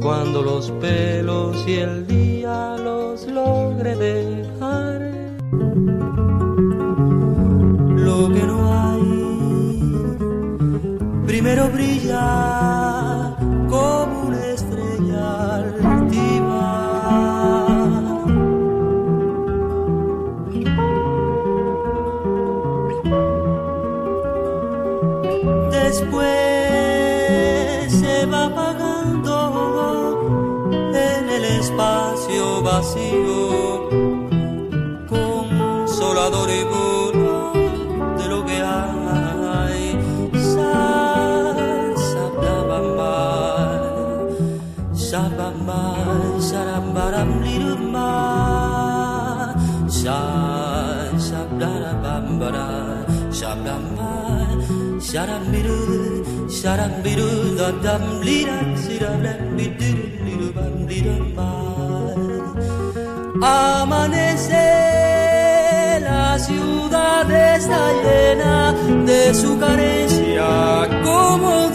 cuando 0.00 0.42
los 0.42 0.72
pelos 0.72 1.64
y 1.68 1.74
el 1.74 2.06
día 2.06 2.76
los 2.78 3.26
logre 3.26 3.94
dejar. 3.94 5.00
Lo 8.06 8.28
que 8.34 8.42
no 8.42 8.58
hay 8.82 10.16
primero 11.26 11.68
brilla 11.68 13.36
como 13.68 14.22
una 14.26 14.46
Después 26.00 27.92
se 27.92 28.24
va 28.24 28.46
apagando 28.46 29.34
en 30.94 31.28
el 31.28 31.44
espacio 31.44 32.62
vacío, 32.62 33.29
Amanece, 63.42 64.66
la 66.00 66.38
ciudad 66.38 67.30
está 67.30 67.92
llena 68.02 68.74
de 69.04 69.34
su 69.34 69.58
carencia 69.58 70.88
como 71.02 71.70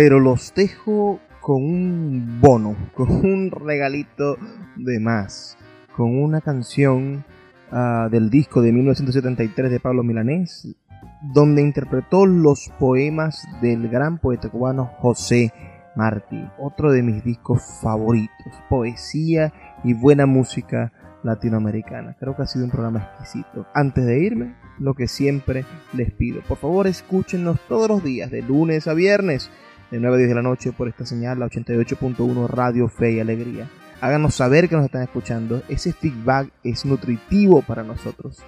pero 0.00 0.18
los 0.18 0.54
dejo 0.54 1.20
con 1.42 1.62
un 1.62 2.40
bono, 2.40 2.74
con 2.94 3.10
un 3.10 3.50
regalito 3.50 4.38
de 4.76 4.98
más, 4.98 5.58
con 5.94 6.16
una 6.18 6.40
canción 6.40 7.22
ah, 7.70 8.08
del 8.10 8.30
disco 8.30 8.62
de 8.62 8.72
1973 8.72 9.70
de 9.70 9.78
Pablo 9.78 10.02
Milanés, 10.02 10.74
donde 11.20 11.60
interpretó 11.60 12.24
los 12.24 12.72
poemas 12.78 13.46
del 13.60 13.90
gran 13.90 14.16
poeta 14.16 14.48
cubano 14.48 14.86
José 15.00 15.52
Martí, 15.94 16.48
otro 16.58 16.92
de 16.92 17.02
mis 17.02 17.22
discos 17.22 17.62
favoritos, 17.82 18.54
poesía 18.70 19.52
y 19.84 19.92
buena 19.92 20.24
música 20.24 20.94
latinoamericana. 21.22 22.16
Creo 22.18 22.34
que 22.34 22.40
ha 22.40 22.46
sido 22.46 22.64
un 22.64 22.70
programa 22.70 23.10
exquisito. 23.18 23.66
Antes 23.74 24.06
de 24.06 24.18
irme, 24.18 24.54
lo 24.78 24.94
que 24.94 25.08
siempre 25.08 25.66
les 25.92 26.10
pido, 26.10 26.40
por 26.48 26.56
favor 26.56 26.86
escúchenos 26.86 27.60
todos 27.68 27.86
los 27.86 28.02
días, 28.02 28.30
de 28.30 28.40
lunes 28.40 28.88
a 28.88 28.94
viernes, 28.94 29.50
de 29.90 30.00
9 30.00 30.14
a 30.14 30.18
10 30.18 30.28
de 30.28 30.34
la 30.34 30.42
noche 30.42 30.72
por 30.72 30.88
esta 30.88 31.04
señal, 31.04 31.38
la 31.38 31.46
88.1 31.46 32.48
Radio 32.48 32.88
Fe 32.88 33.12
y 33.12 33.20
Alegría. 33.20 33.68
Háganos 34.00 34.34
saber 34.34 34.68
que 34.68 34.76
nos 34.76 34.84
están 34.86 35.02
escuchando, 35.02 35.62
ese 35.68 35.92
feedback 35.92 36.50
es 36.64 36.86
nutritivo 36.86 37.62
para 37.62 37.82
nosotros. 37.82 38.38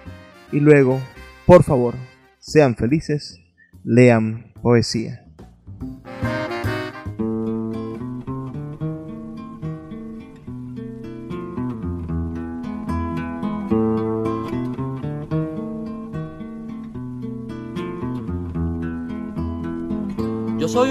Y 0.51 0.59
luego, 0.59 0.99
por 1.45 1.63
favor, 1.63 1.95
sean 2.39 2.75
felices, 2.75 3.39
lean 3.83 4.51
poesía. 4.61 5.25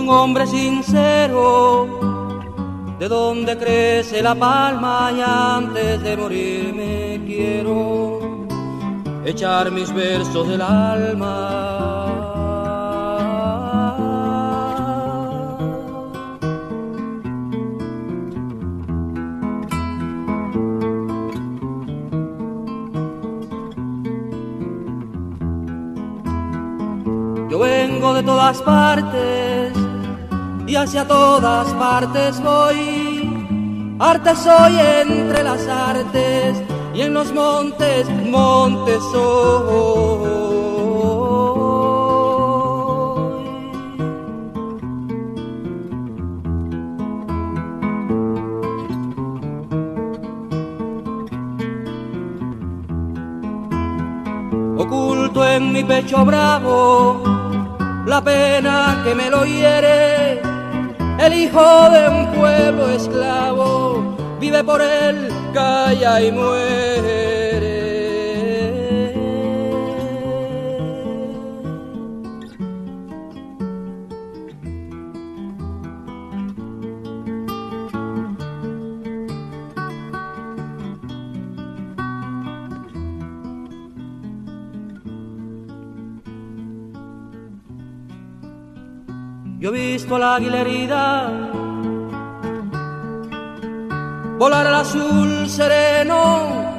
Un 0.03 0.09
hombre 0.09 0.47
sincero, 0.47 1.87
de 2.99 3.09
donde 3.09 3.57
crece 3.57 4.21
la 4.23 4.35
palma 4.35 5.13
y 5.17 5.21
antes 5.21 6.03
de 6.03 6.17
morirme 6.17 7.21
quiero 7.25 8.47
echar 9.25 9.71
mis 9.71 9.93
versos 9.93 10.49
del 10.49 10.61
alma. 10.61 12.09
Yo 27.51 27.59
vengo 27.59 28.15
de 28.15 28.23
todas 28.23 28.63
partes 28.63 29.42
y 30.73 30.77
hacia 30.77 31.07
todas 31.07 31.69
partes 31.75 32.41
voy. 32.43 33.97
Arte 34.01 34.35
soy 34.35 34.79
entre 34.79 35.43
las 35.43 35.67
artes 35.69 36.63
y 36.95 37.03
en 37.03 37.13
los 37.13 37.31
montes, 37.35 38.09
montes 38.09 39.03
soy. 39.13 40.33
Oculto 54.79 55.47
en 55.47 55.71
mi 55.71 55.85
pecho 55.85 56.25
bravo 56.25 57.33
la 58.07 58.23
pena 58.23 59.01
que 59.05 59.15
me 59.15 59.31
lo 59.31 59.45
hiere, 59.45 60.42
el 61.23 61.33
hijo 61.35 61.91
de 61.91 62.09
un 62.09 62.27
pueblo 62.33 62.91
esclavo, 62.91 64.17
vive 64.41 64.65
por 64.65 64.83
él, 64.83 65.29
calla 65.55 66.21
y 66.21 66.33
muere. 66.33 66.82
Yo 89.63 89.69
he 89.69 89.93
visto 89.93 90.19
la 90.19 90.35
águila 90.35 90.63
herida 90.63 91.31
volar 94.37 94.67
al 94.67 94.75
azul 94.75 95.49
sereno 95.49 96.75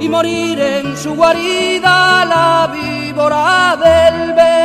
y 0.00 0.08
morir 0.08 0.58
en 0.58 0.96
su 0.96 1.14
guarida 1.14 2.24
la 2.24 2.72
víbora 2.72 3.76
del 3.76 4.32
veneno. 4.32 4.57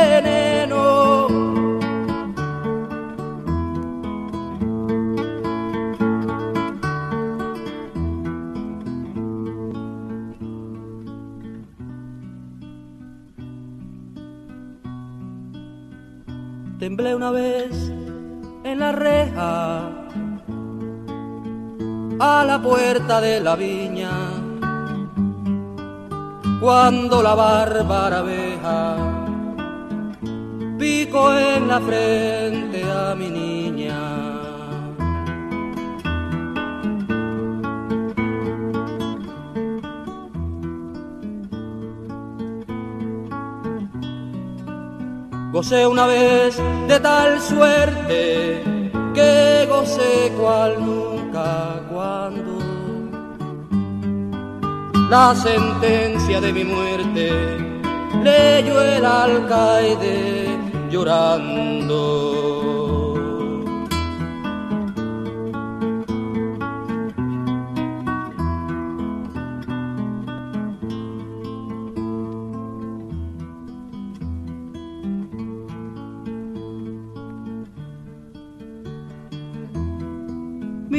Vez 17.30 17.72
en 18.64 18.78
la 18.78 18.92
reja 18.92 19.90
a 22.20 22.44
la 22.44 22.62
puerta 22.62 23.20
de 23.20 23.40
la 23.40 23.56
viña 23.56 24.10
cuando 26.60 27.22
la 27.22 27.34
bárbara 27.34 28.18
abeja 28.18 28.96
pico 30.78 31.32
en 31.32 31.68
la 31.68 31.80
frente 31.80 32.63
Gocé 45.54 45.86
una 45.86 46.06
vez 46.08 46.60
de 46.88 46.98
tal 46.98 47.40
suerte 47.40 48.60
que 49.14 49.66
gocé 49.70 50.32
cual 50.36 50.84
nunca 50.84 51.80
cuando 51.88 52.58
la 55.08 55.32
sentencia 55.36 56.40
de 56.40 56.52
mi 56.52 56.64
muerte 56.64 57.30
leyó 58.24 58.82
el 58.82 59.04
alcaide 59.04 60.58
llorando. 60.90 61.53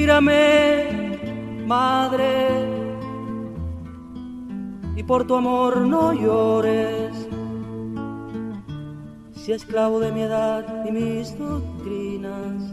Mírame, 0.06 1.66
madre, 1.66 2.48
y 4.96 5.02
por 5.02 5.26
tu 5.26 5.34
amor 5.34 5.78
no 5.78 6.14
llores 6.14 7.28
si 9.34 9.52
esclavo 9.52 10.00
de 10.00 10.12
mi 10.12 10.22
edad 10.22 10.86
y 10.88 10.92
mis 10.92 11.36
doctrinas, 11.40 12.72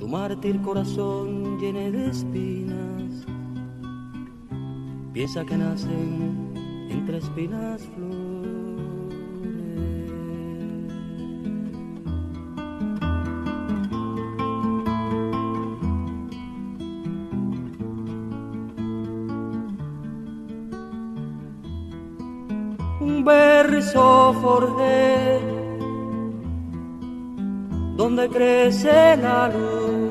tu 0.00 0.08
mártir 0.08 0.60
corazón 0.62 1.60
llene 1.60 1.92
de 1.92 2.08
espinas, 2.08 3.24
piensa 5.12 5.44
que 5.44 5.56
nacen 5.56 6.88
entre 6.90 7.18
espinas 7.18 7.82
flores. 7.94 8.21
Donde 27.96 28.28
crece 28.28 29.16
la 29.16 29.48
luz. 29.48 30.01